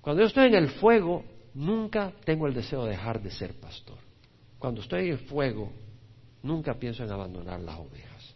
[0.01, 3.97] Cuando yo estoy en el fuego, nunca tengo el deseo de dejar de ser pastor.
[4.59, 5.71] Cuando estoy en el fuego,
[6.45, 8.35] nunca pienso en abandonar las ovejas.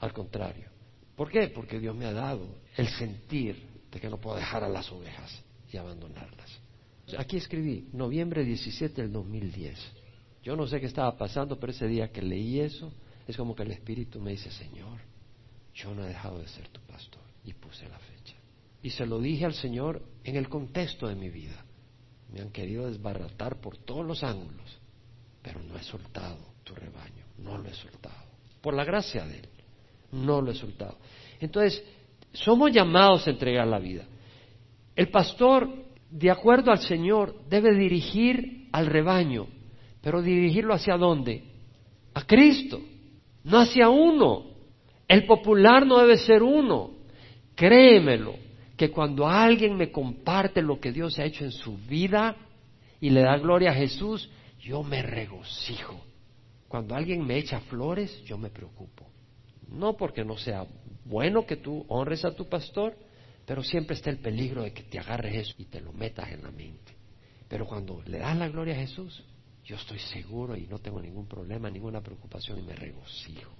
[0.00, 0.68] Al contrario.
[1.14, 1.48] ¿Por qué?
[1.48, 2.46] Porque Dios me ha dado
[2.76, 6.50] el sentir de que no puedo dejar a las ovejas y abandonarlas.
[7.18, 9.78] Aquí escribí, noviembre 17 del 2010.
[10.42, 12.92] Yo no sé qué estaba pasando, pero ese día que leí eso,
[13.26, 14.98] es como que el Espíritu me dice, Señor,
[15.74, 17.22] yo no he dejado de ser tu pastor.
[17.44, 18.36] Y puse la fecha.
[18.82, 21.64] Y se lo dije al Señor en el contexto de mi vida.
[22.32, 24.78] Me han querido desbaratar por todos los ángulos,
[25.42, 28.16] pero no he soltado tu rebaño no lo he soltado.
[28.60, 29.48] Por la gracia de Él,
[30.12, 30.96] no lo he soltado.
[31.40, 31.82] Entonces,
[32.32, 34.04] Somos llamados a entregar la vida.
[34.94, 35.68] El pastor,
[36.10, 39.46] de acuerdo al Señor, debe dirigir al rebaño,
[40.00, 41.42] pero dirigirlo hacia dónde?
[42.14, 42.80] A Cristo,
[43.44, 44.44] no hacia uno.
[45.08, 46.92] El popular no debe ser uno.
[47.56, 48.36] Créemelo,
[48.76, 52.36] que cuando alguien me comparte lo que Dios ha hecho en su vida
[53.00, 56.00] y le da gloria a Jesús, yo me regocijo.
[56.70, 59.04] Cuando alguien me echa flores, yo me preocupo.
[59.66, 60.64] No porque no sea
[61.04, 62.96] bueno que tú honres a tu pastor,
[63.44, 66.44] pero siempre está el peligro de que te agarres eso y te lo metas en
[66.44, 66.94] la mente.
[67.48, 69.20] Pero cuando le das la gloria a Jesús,
[69.64, 73.52] yo estoy seguro y no tengo ningún problema, ninguna preocupación y me regocijo.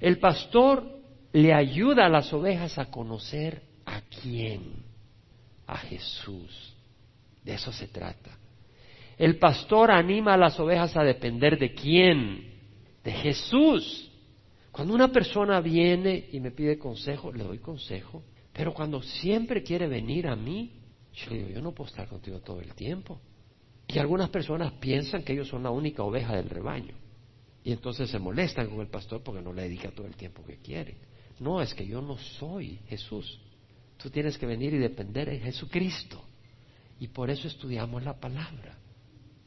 [0.00, 0.90] El pastor
[1.34, 4.86] le ayuda a las ovejas a conocer a quién,
[5.66, 6.74] a Jesús.
[7.44, 8.38] De eso se trata.
[9.18, 12.54] El pastor anima a las ovejas a depender de quién,
[13.02, 14.10] de Jesús.
[14.70, 18.22] Cuando una persona viene y me pide consejo, le doy consejo.
[18.52, 20.72] Pero cuando siempre quiere venir a mí,
[21.12, 23.20] yo digo, yo no puedo estar contigo todo el tiempo.
[23.88, 26.94] Y algunas personas piensan que ellos son la única oveja del rebaño.
[27.64, 30.58] Y entonces se molestan con el pastor porque no le dedica todo el tiempo que
[30.58, 30.96] quiere.
[31.40, 33.40] No, es que yo no soy Jesús.
[33.96, 36.22] Tú tienes que venir y depender en Jesucristo.
[37.00, 38.78] Y por eso estudiamos la palabra.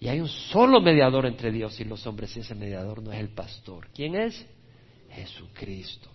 [0.02, 3.20] Y hay un solo mediador entre Dios y los hombres y ese mediador no es
[3.20, 3.88] el pastor.
[3.94, 4.48] ¿Quién es?
[5.12, 6.10] Jesucristo.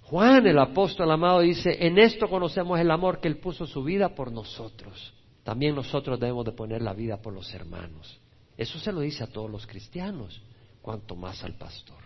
[0.00, 4.14] Juan, el apóstol amado, dice, en esto conocemos el amor que Él puso su vida
[4.14, 5.12] por nosotros.
[5.44, 8.18] También nosotros debemos de poner la vida por los hermanos.
[8.56, 10.40] Eso se lo dice a todos los cristianos,
[10.80, 12.02] cuanto más al pastor.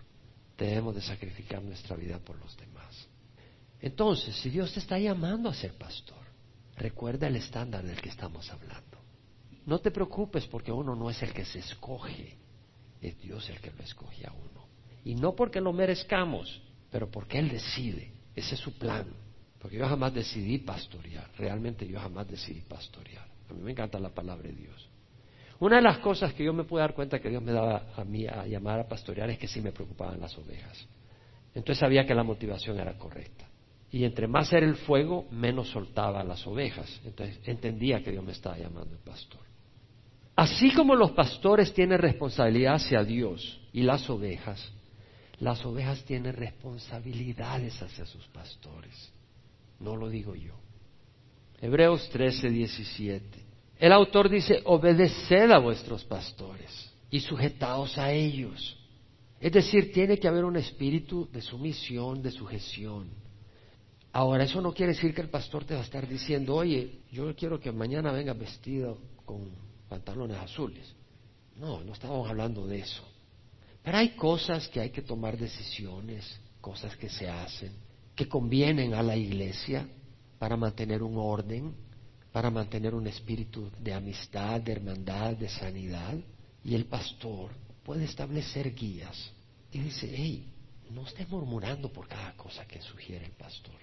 [0.58, 3.08] Debemos de sacrificar nuestra vida por los demás.
[3.80, 6.18] Entonces, si Dios te está llamando a ser pastor,
[6.76, 8.95] recuerda el estándar del que estamos hablando.
[9.66, 12.36] No te preocupes porque uno no es el que se escoge,
[13.00, 14.66] es Dios el que lo escoge a uno.
[15.04, 19.06] Y no porque lo merezcamos, pero porque Él decide, ese es su plan.
[19.60, 23.26] Porque yo jamás decidí pastorear, realmente yo jamás decidí pastorear.
[23.50, 24.88] A mí me encanta la palabra de Dios.
[25.58, 28.04] Una de las cosas que yo me pude dar cuenta que Dios me daba a
[28.04, 30.86] mí a llamar a pastorear es que sí me preocupaban las ovejas.
[31.54, 33.48] Entonces sabía que la motivación era correcta.
[33.90, 37.00] Y entre más era el fuego, menos soltaba las ovejas.
[37.04, 39.45] Entonces entendía que Dios me estaba llamando el pastor.
[40.36, 44.70] Así como los pastores tienen responsabilidad hacia Dios y las ovejas,
[45.40, 49.12] las ovejas tienen responsabilidades hacia sus pastores.
[49.80, 50.54] No lo digo yo.
[51.60, 53.44] Hebreos 13, 17.
[53.78, 58.78] El autor dice, obedeced a vuestros pastores y sujetaos a ellos.
[59.40, 63.08] Es decir, tiene que haber un espíritu de sumisión, de sujeción.
[64.12, 67.34] Ahora, eso no quiere decir que el pastor te va a estar diciendo, oye, yo
[67.34, 69.50] quiero que mañana venga vestido con
[69.88, 70.94] pantalones azules.
[71.56, 73.02] No, no estamos hablando de eso.
[73.82, 77.72] Pero hay cosas que hay que tomar decisiones, cosas que se hacen,
[78.14, 79.88] que convienen a la iglesia
[80.38, 81.74] para mantener un orden,
[82.32, 86.14] para mantener un espíritu de amistad, de hermandad, de sanidad.
[86.64, 87.52] Y el pastor
[87.84, 89.32] puede establecer guías
[89.70, 90.52] y dice, hey,
[90.90, 93.74] no estés murmurando por cada cosa que sugiere el pastor.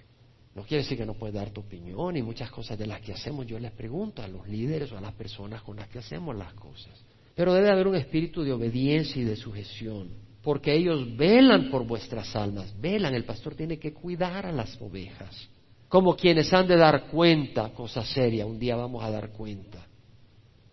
[0.54, 3.12] No quiere decir que no puedes dar tu opinión y muchas cosas de las que
[3.12, 3.46] hacemos.
[3.46, 6.52] Yo les pregunto a los líderes o a las personas con las que hacemos las
[6.54, 6.92] cosas.
[7.34, 10.10] Pero debe haber un espíritu de obediencia y de sujeción,
[10.42, 15.48] porque ellos velan por vuestras almas, velan, el pastor tiene que cuidar a las ovejas,
[15.88, 19.84] como quienes han de dar cuenta, cosa seria, un día vamos a dar cuenta.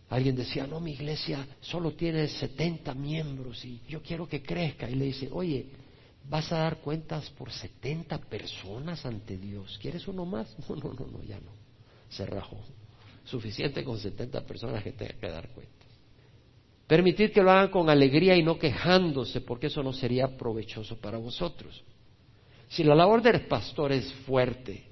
[0.09, 4.89] Alguien decía, no, mi iglesia solo tiene 70 miembros y yo quiero que crezca.
[4.89, 5.67] Y le dice, oye,
[6.29, 9.77] ¿vas a dar cuentas por 70 personas ante Dios?
[9.81, 10.55] ¿Quieres uno más?
[10.69, 11.51] No, no, no, no, ya no.
[12.09, 12.57] Se rajó.
[13.23, 15.85] Suficiente con 70 personas que tenga que dar cuenta.
[16.87, 21.17] Permitid que lo hagan con alegría y no quejándose, porque eso no sería provechoso para
[21.17, 21.83] vosotros.
[22.67, 24.83] Si la labor del pastor es fuerte,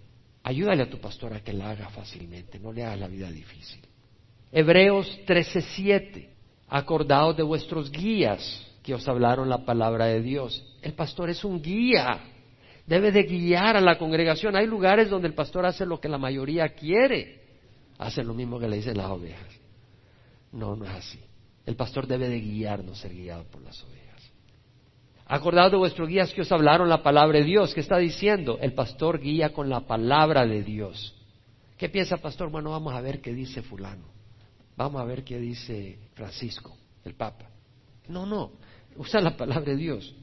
[0.44, 3.82] ayúdale a tu pastor a que la haga fácilmente, no le hagas la vida difícil.
[4.52, 6.30] Hebreos 13:7.
[6.68, 10.65] Acordaos de vuestros guías que os hablaron la palabra de Dios.
[10.82, 12.21] El pastor es un guía,
[12.88, 14.56] debe de guiar a la congregación.
[14.56, 17.39] Hay lugares donde el pastor hace lo que la mayoría quiere,
[17.99, 19.60] hace lo mismo que le dicen las ovejas.
[20.54, 21.19] No, no es así.
[21.67, 24.31] El pastor debe de guiar, no ser guiado por las ovejas.
[25.27, 27.75] Acordado de vuestros guías que os hablaron la palabra de Dios.
[27.75, 28.58] ¿Qué está diciendo?
[28.60, 31.13] El pastor guía con la palabra de Dios.
[31.77, 32.50] ¿Qué piensa el pastor?
[32.50, 34.06] Bueno, vamos a ver qué dice fulano.
[34.75, 36.75] Vamos a ver qué dice Francisco,
[37.06, 37.52] el Papa.
[38.08, 38.54] No, no.
[38.96, 40.15] Usa la palabra de Dios.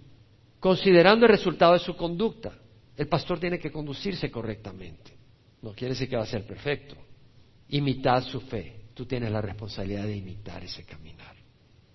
[0.61, 2.53] Considerando el resultado de su conducta.
[2.97, 5.13] El pastor tiene que conducirse correctamente.
[5.63, 6.97] No quiere decir que va a ser perfecto.
[7.69, 8.85] Imitad su fe.
[8.95, 11.37] Tú tienes la responsabilidad de imitar ese caminar.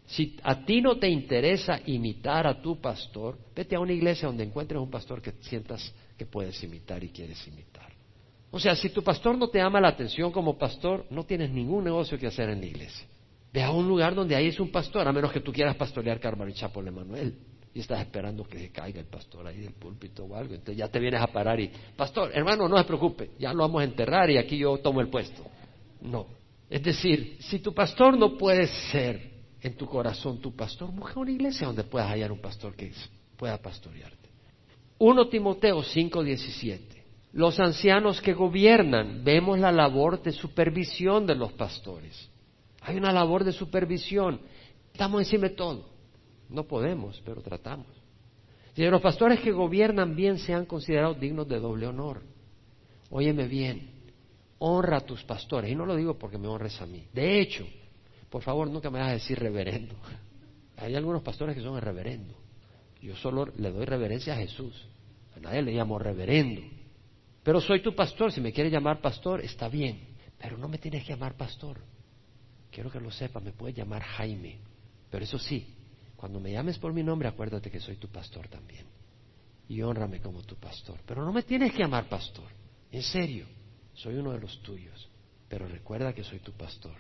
[0.05, 4.43] Si a ti no te interesa imitar a tu pastor, vete a una iglesia donde
[4.43, 7.89] encuentres un pastor que sientas que puedes imitar y quieres imitar.
[8.51, 11.86] O sea, si tu pastor no te llama la atención como pastor, no tienes ningún
[11.86, 13.07] negocio que hacer en la iglesia.
[13.54, 16.20] Ve a un lugar donde ahí es un pastor, a menos que tú quieras pastorear
[16.20, 17.36] Carmen y Chapo Emanuel.
[17.74, 20.54] Y estás esperando que se caiga el pastor ahí del púlpito o algo.
[20.54, 23.82] Entonces ya te vienes a parar y, pastor, hermano, no se preocupe, ya lo vamos
[23.82, 25.43] a enterrar y aquí yo tomo el puesto.
[26.02, 26.28] No.
[26.70, 29.32] Es decir, si tu pastor no puede ser
[29.62, 32.91] en tu corazón tu pastor, busca una iglesia donde puedas hallar un pastor que
[33.38, 34.30] pueda pastorearte.
[34.97, 36.80] 1 Timoteo 5:17.
[37.34, 42.30] Los ancianos que gobiernan, vemos la labor de supervisión de los pastores.
[42.82, 44.41] Hay una labor de supervisión.
[44.91, 45.89] Estamos encima de todo.
[46.49, 47.88] No podemos, pero tratamos.
[48.75, 52.21] Si los pastores que gobiernan bien sean considerados dignos de doble honor.
[53.09, 53.91] Óyeme bien,
[54.59, 55.71] honra a tus pastores.
[55.71, 57.05] Y no lo digo porque me honres a mí.
[57.13, 57.65] De hecho,
[58.29, 59.95] por favor, nunca me vas a decir reverendo.
[60.77, 62.34] Hay algunos pastores que son reverendo.
[63.01, 64.88] Yo solo le doy reverencia a Jesús.
[65.36, 66.61] A nadie le llamo reverendo.
[67.43, 68.32] Pero soy tu pastor.
[68.32, 70.15] Si me quieres llamar pastor, está bien.
[70.39, 71.77] Pero no me tienes que llamar pastor.
[72.72, 74.59] Quiero que lo sepas, me puedes llamar Jaime.
[75.09, 75.76] Pero eso sí,
[76.15, 78.86] cuando me llames por mi nombre, acuérdate que soy tu pastor también.
[79.67, 80.99] Y honrame como tu pastor.
[81.05, 82.49] Pero no me tienes que llamar pastor.
[82.91, 83.45] En serio,
[83.93, 85.09] soy uno de los tuyos.
[85.49, 86.95] Pero recuerda que soy tu pastor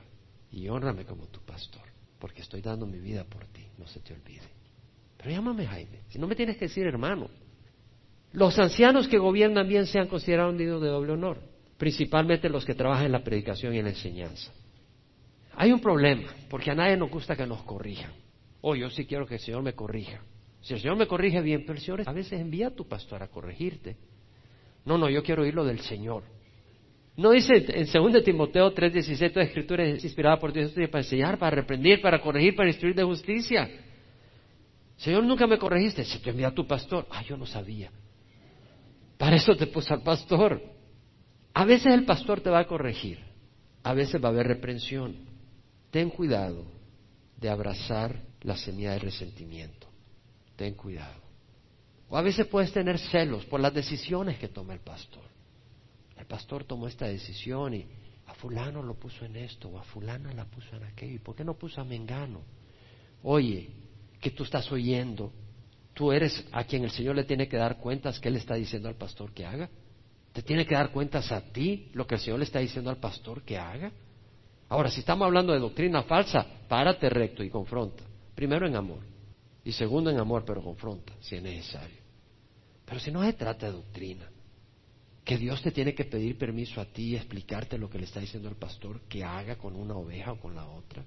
[0.51, 1.83] y honrame como tu pastor,
[2.19, 4.49] porque estoy dando mi vida por ti, no se te olvide.
[5.17, 7.29] Pero llámame Jaime, si no me tienes que decir hermano.
[8.33, 11.41] Los ancianos que gobiernan bien sean considerados dignos de doble honor,
[11.77, 14.51] principalmente los que trabajan en la predicación y en la enseñanza.
[15.55, 18.11] Hay un problema, porque a nadie nos gusta que nos corrijan.
[18.61, 20.21] Oh, yo sí quiero que el Señor me corrija.
[20.61, 23.23] Si el Señor me corrige bien, pero el Señor a veces envía a tu pastor
[23.23, 23.97] a corregirte.
[24.85, 26.23] No, no, yo quiero oír lo del Señor.
[27.17, 31.55] No dice en 2 Timoteo 3:17 toda escritura es inspirada por Dios para enseñar, para
[31.57, 33.69] reprender, para corregir, para instruir de justicia.
[34.97, 36.05] Señor, nunca me corregiste.
[36.05, 37.07] Se te envía a tu pastor.
[37.09, 37.91] Ah, yo no sabía.
[39.17, 40.61] Para eso te puso al pastor.
[41.53, 43.19] A veces el pastor te va a corregir.
[43.83, 45.30] A veces va a haber reprensión.
[45.91, 46.65] Ten cuidado
[47.37, 49.87] de abrazar la semilla de resentimiento.
[50.55, 51.21] Ten cuidado.
[52.09, 55.31] O a veces puedes tener celos por las decisiones que toma el pastor
[56.21, 57.85] el pastor tomó esta decisión y
[58.27, 61.15] a fulano lo puso en esto o a fulana la puso en aquello.
[61.15, 62.41] ¿Y por qué no puso a Mengano?
[63.23, 63.71] Oye,
[64.19, 65.33] que tú estás oyendo,
[65.95, 68.87] tú eres a quien el Señor le tiene que dar cuentas que Él está diciendo
[68.87, 69.67] al pastor que haga.
[70.31, 72.97] Te tiene que dar cuentas a ti lo que el Señor le está diciendo al
[72.97, 73.91] pastor que haga.
[74.71, 78.05] Ahora, si estamos hablando de doctrina falsa, párate recto y confronta.
[78.33, 78.99] Primero en amor.
[79.65, 81.97] Y segundo en amor, pero confronta, si es necesario.
[82.85, 84.29] Pero si no se trata de doctrina,
[85.25, 88.21] que Dios te tiene que pedir permiso a ti y explicarte lo que le está
[88.21, 91.03] diciendo el pastor que haga con una oveja o con la otra.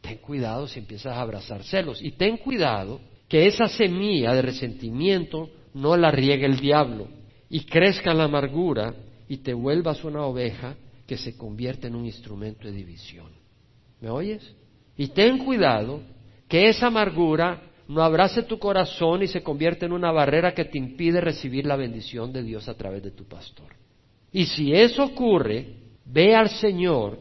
[0.00, 5.50] Ten cuidado si empiezas a abrazar celos y ten cuidado que esa semilla de resentimiento
[5.74, 7.08] no la riegue el diablo
[7.50, 8.94] y crezca la amargura
[9.28, 10.76] y te vuelvas una oveja
[11.06, 13.28] que se convierte en un instrumento de división.
[14.00, 14.54] ¿Me oyes?
[14.96, 16.00] Y ten cuidado
[16.48, 20.78] que esa amargura no abrace tu corazón y se convierte en una barrera que te
[20.78, 23.74] impide recibir la bendición de Dios a través de tu pastor.
[24.32, 25.66] Y si eso ocurre,
[26.04, 27.20] ve al Señor,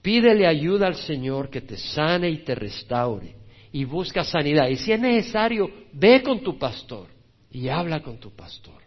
[0.00, 3.34] pídele ayuda al Señor que te sane y te restaure
[3.72, 4.68] y busca sanidad.
[4.68, 7.08] Y si es necesario, ve con tu pastor
[7.50, 8.80] y habla con tu pastor.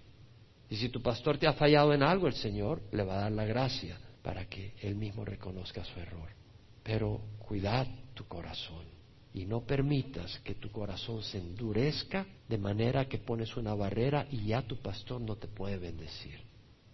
[0.70, 3.32] Y si tu pastor te ha fallado en algo, el Señor le va a dar
[3.32, 6.30] la gracia para que él mismo reconozca su error.
[6.82, 8.86] Pero cuidad tu corazón
[9.34, 14.46] y no permitas que tu corazón se endurezca de manera que pones una barrera y
[14.46, 16.40] ya tu pastor no te puede bendecir.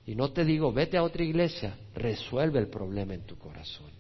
[0.05, 3.91] Y no te digo, vete a otra iglesia, resuelve el problema en tu corazón.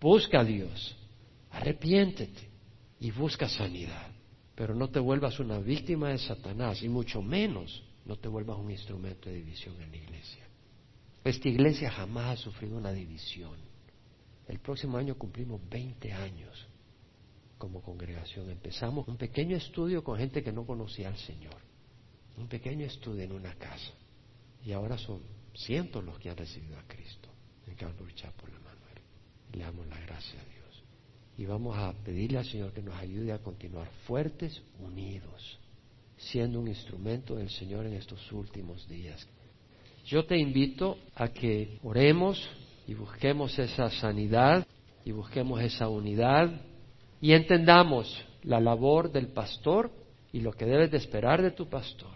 [0.00, 0.96] Busca a Dios,
[1.50, 2.48] arrepiéntete
[3.00, 4.08] y busca sanidad.
[4.54, 8.70] Pero no te vuelvas una víctima de Satanás y mucho menos no te vuelvas un
[8.70, 10.49] instrumento de división en la iglesia.
[11.24, 13.56] Esta iglesia jamás ha sufrido una división.
[14.48, 16.66] El próximo año cumplimos 20 años
[17.58, 18.50] como congregación.
[18.50, 21.56] Empezamos un pequeño estudio con gente que no conocía al Señor.
[22.38, 23.92] Un pequeño estudio en una casa.
[24.64, 25.20] Y ahora son
[25.54, 27.28] cientos los que han recibido a Cristo
[27.66, 29.02] en Calvary Chapel Manuel.
[29.52, 30.82] Le damos la gracia a Dios.
[31.36, 35.58] Y vamos a pedirle al Señor que nos ayude a continuar fuertes, unidos,
[36.16, 39.26] siendo un instrumento del Señor en estos últimos días.
[40.06, 42.48] Yo te invito a que oremos
[42.86, 44.66] y busquemos esa sanidad
[45.04, 46.50] y busquemos esa unidad
[47.20, 49.90] y entendamos la labor del pastor
[50.32, 52.12] y lo que debes de esperar de tu pastor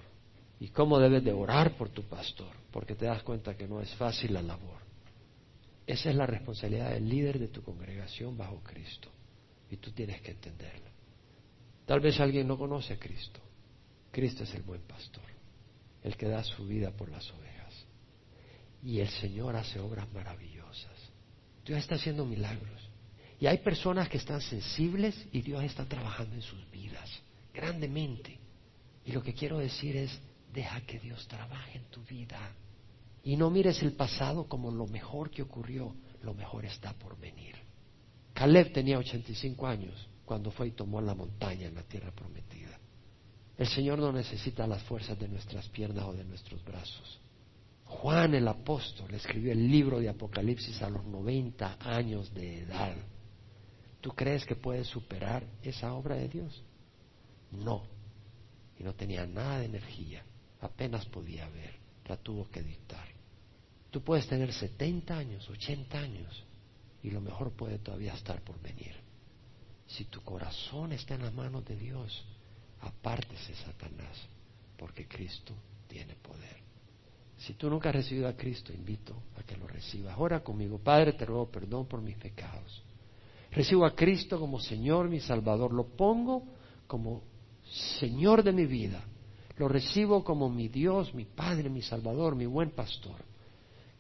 [0.61, 3.95] y cómo debes de orar por tu pastor, porque te das cuenta que no es
[3.97, 4.83] fácil la labor.
[5.87, 9.09] Esa es la responsabilidad del líder de tu congregación bajo Cristo
[9.71, 10.91] y tú tienes que entenderlo.
[11.85, 13.41] Tal vez alguien no conoce a Cristo.
[14.11, 15.25] Cristo es el buen pastor,
[16.03, 17.54] el que da su vida por las ovejas.
[18.85, 20.93] Y el Señor hace obras maravillosas.
[21.65, 22.91] Dios está haciendo milagros.
[23.41, 27.11] Y hay personas que están sensibles y Dios está trabajando en sus vidas
[27.55, 28.39] grandemente.
[29.07, 30.19] Y lo que quiero decir es,
[30.53, 32.39] deja que Dios trabaje en tu vida.
[33.23, 37.55] Y no mires el pasado como lo mejor que ocurrió, lo mejor está por venir.
[38.35, 42.79] Caleb tenía 85 años cuando fue y tomó la montaña en la tierra prometida.
[43.57, 47.21] El Señor no necesita las fuerzas de nuestras piernas o de nuestros brazos.
[47.85, 52.97] Juan el apóstol escribió el libro de Apocalipsis a los 90 años de edad.
[54.01, 56.63] ¿Tú crees que puedes superar esa obra de Dios?
[57.51, 57.85] No.
[58.79, 60.25] Y no tenía nada de energía,
[60.61, 61.75] apenas podía ver,
[62.07, 63.07] la tuvo que dictar.
[63.91, 66.45] Tú puedes tener 70 años, 80 años,
[67.03, 68.95] y lo mejor puede todavía estar por venir.
[69.87, 72.25] Si tu corazón está en las manos de Dios,
[72.81, 74.19] apártese Satanás,
[74.77, 75.55] porque Cristo
[75.87, 76.64] tiene poder.
[77.45, 80.15] Si tú nunca has recibido a Cristo, invito a que lo recibas.
[80.19, 82.83] Ora conmigo, Padre, te ruego perdón por mis pecados.
[83.51, 85.75] Recibo a Cristo como Señor, mi Salvador.
[85.75, 86.43] Lo pongo
[86.87, 87.23] como
[88.01, 89.05] Señor de mi vida.
[89.59, 93.23] Lo recibo como mi Dios, mi Padre, mi Salvador, mi buen pastor.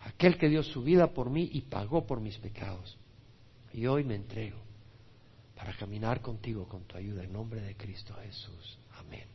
[0.00, 2.96] Aquel que dio su vida por mí y pagó por mis pecados.
[3.74, 4.58] Y hoy me entrego
[5.54, 8.78] para caminar contigo con tu ayuda en nombre de Cristo Jesús.
[8.92, 9.26] Amén.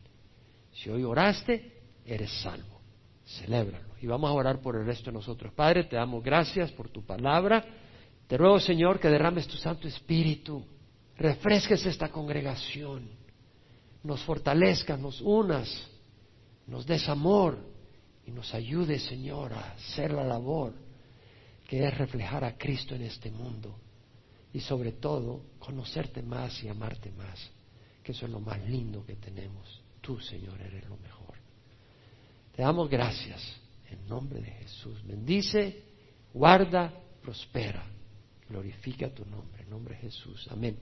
[0.72, 2.79] Si hoy oraste, eres salvo
[3.38, 3.94] celébralo.
[4.00, 5.52] Y vamos a orar por el resto de nosotros.
[5.52, 7.64] Padre, te damos gracias por tu palabra.
[8.26, 10.64] Te ruego, Señor, que derrames tu Santo Espíritu,
[11.16, 13.08] refresques esta congregación,
[14.02, 15.68] nos fortalezcas, nos unas,
[16.66, 17.58] nos des amor
[18.24, 20.74] y nos ayude, Señor, a hacer la labor
[21.68, 23.78] que es reflejar a Cristo en este mundo
[24.52, 27.50] y sobre todo conocerte más y amarte más,
[28.02, 29.82] que eso es lo más lindo que tenemos.
[30.00, 31.19] Tú, Señor, eres lo mejor.
[32.54, 33.40] Te damos gracias
[33.88, 35.02] en nombre de Jesús.
[35.04, 35.82] Bendice,
[36.32, 36.92] guarda,
[37.22, 37.84] prospera.
[38.48, 40.48] Glorifica tu nombre, en nombre de Jesús.
[40.50, 40.76] Amén.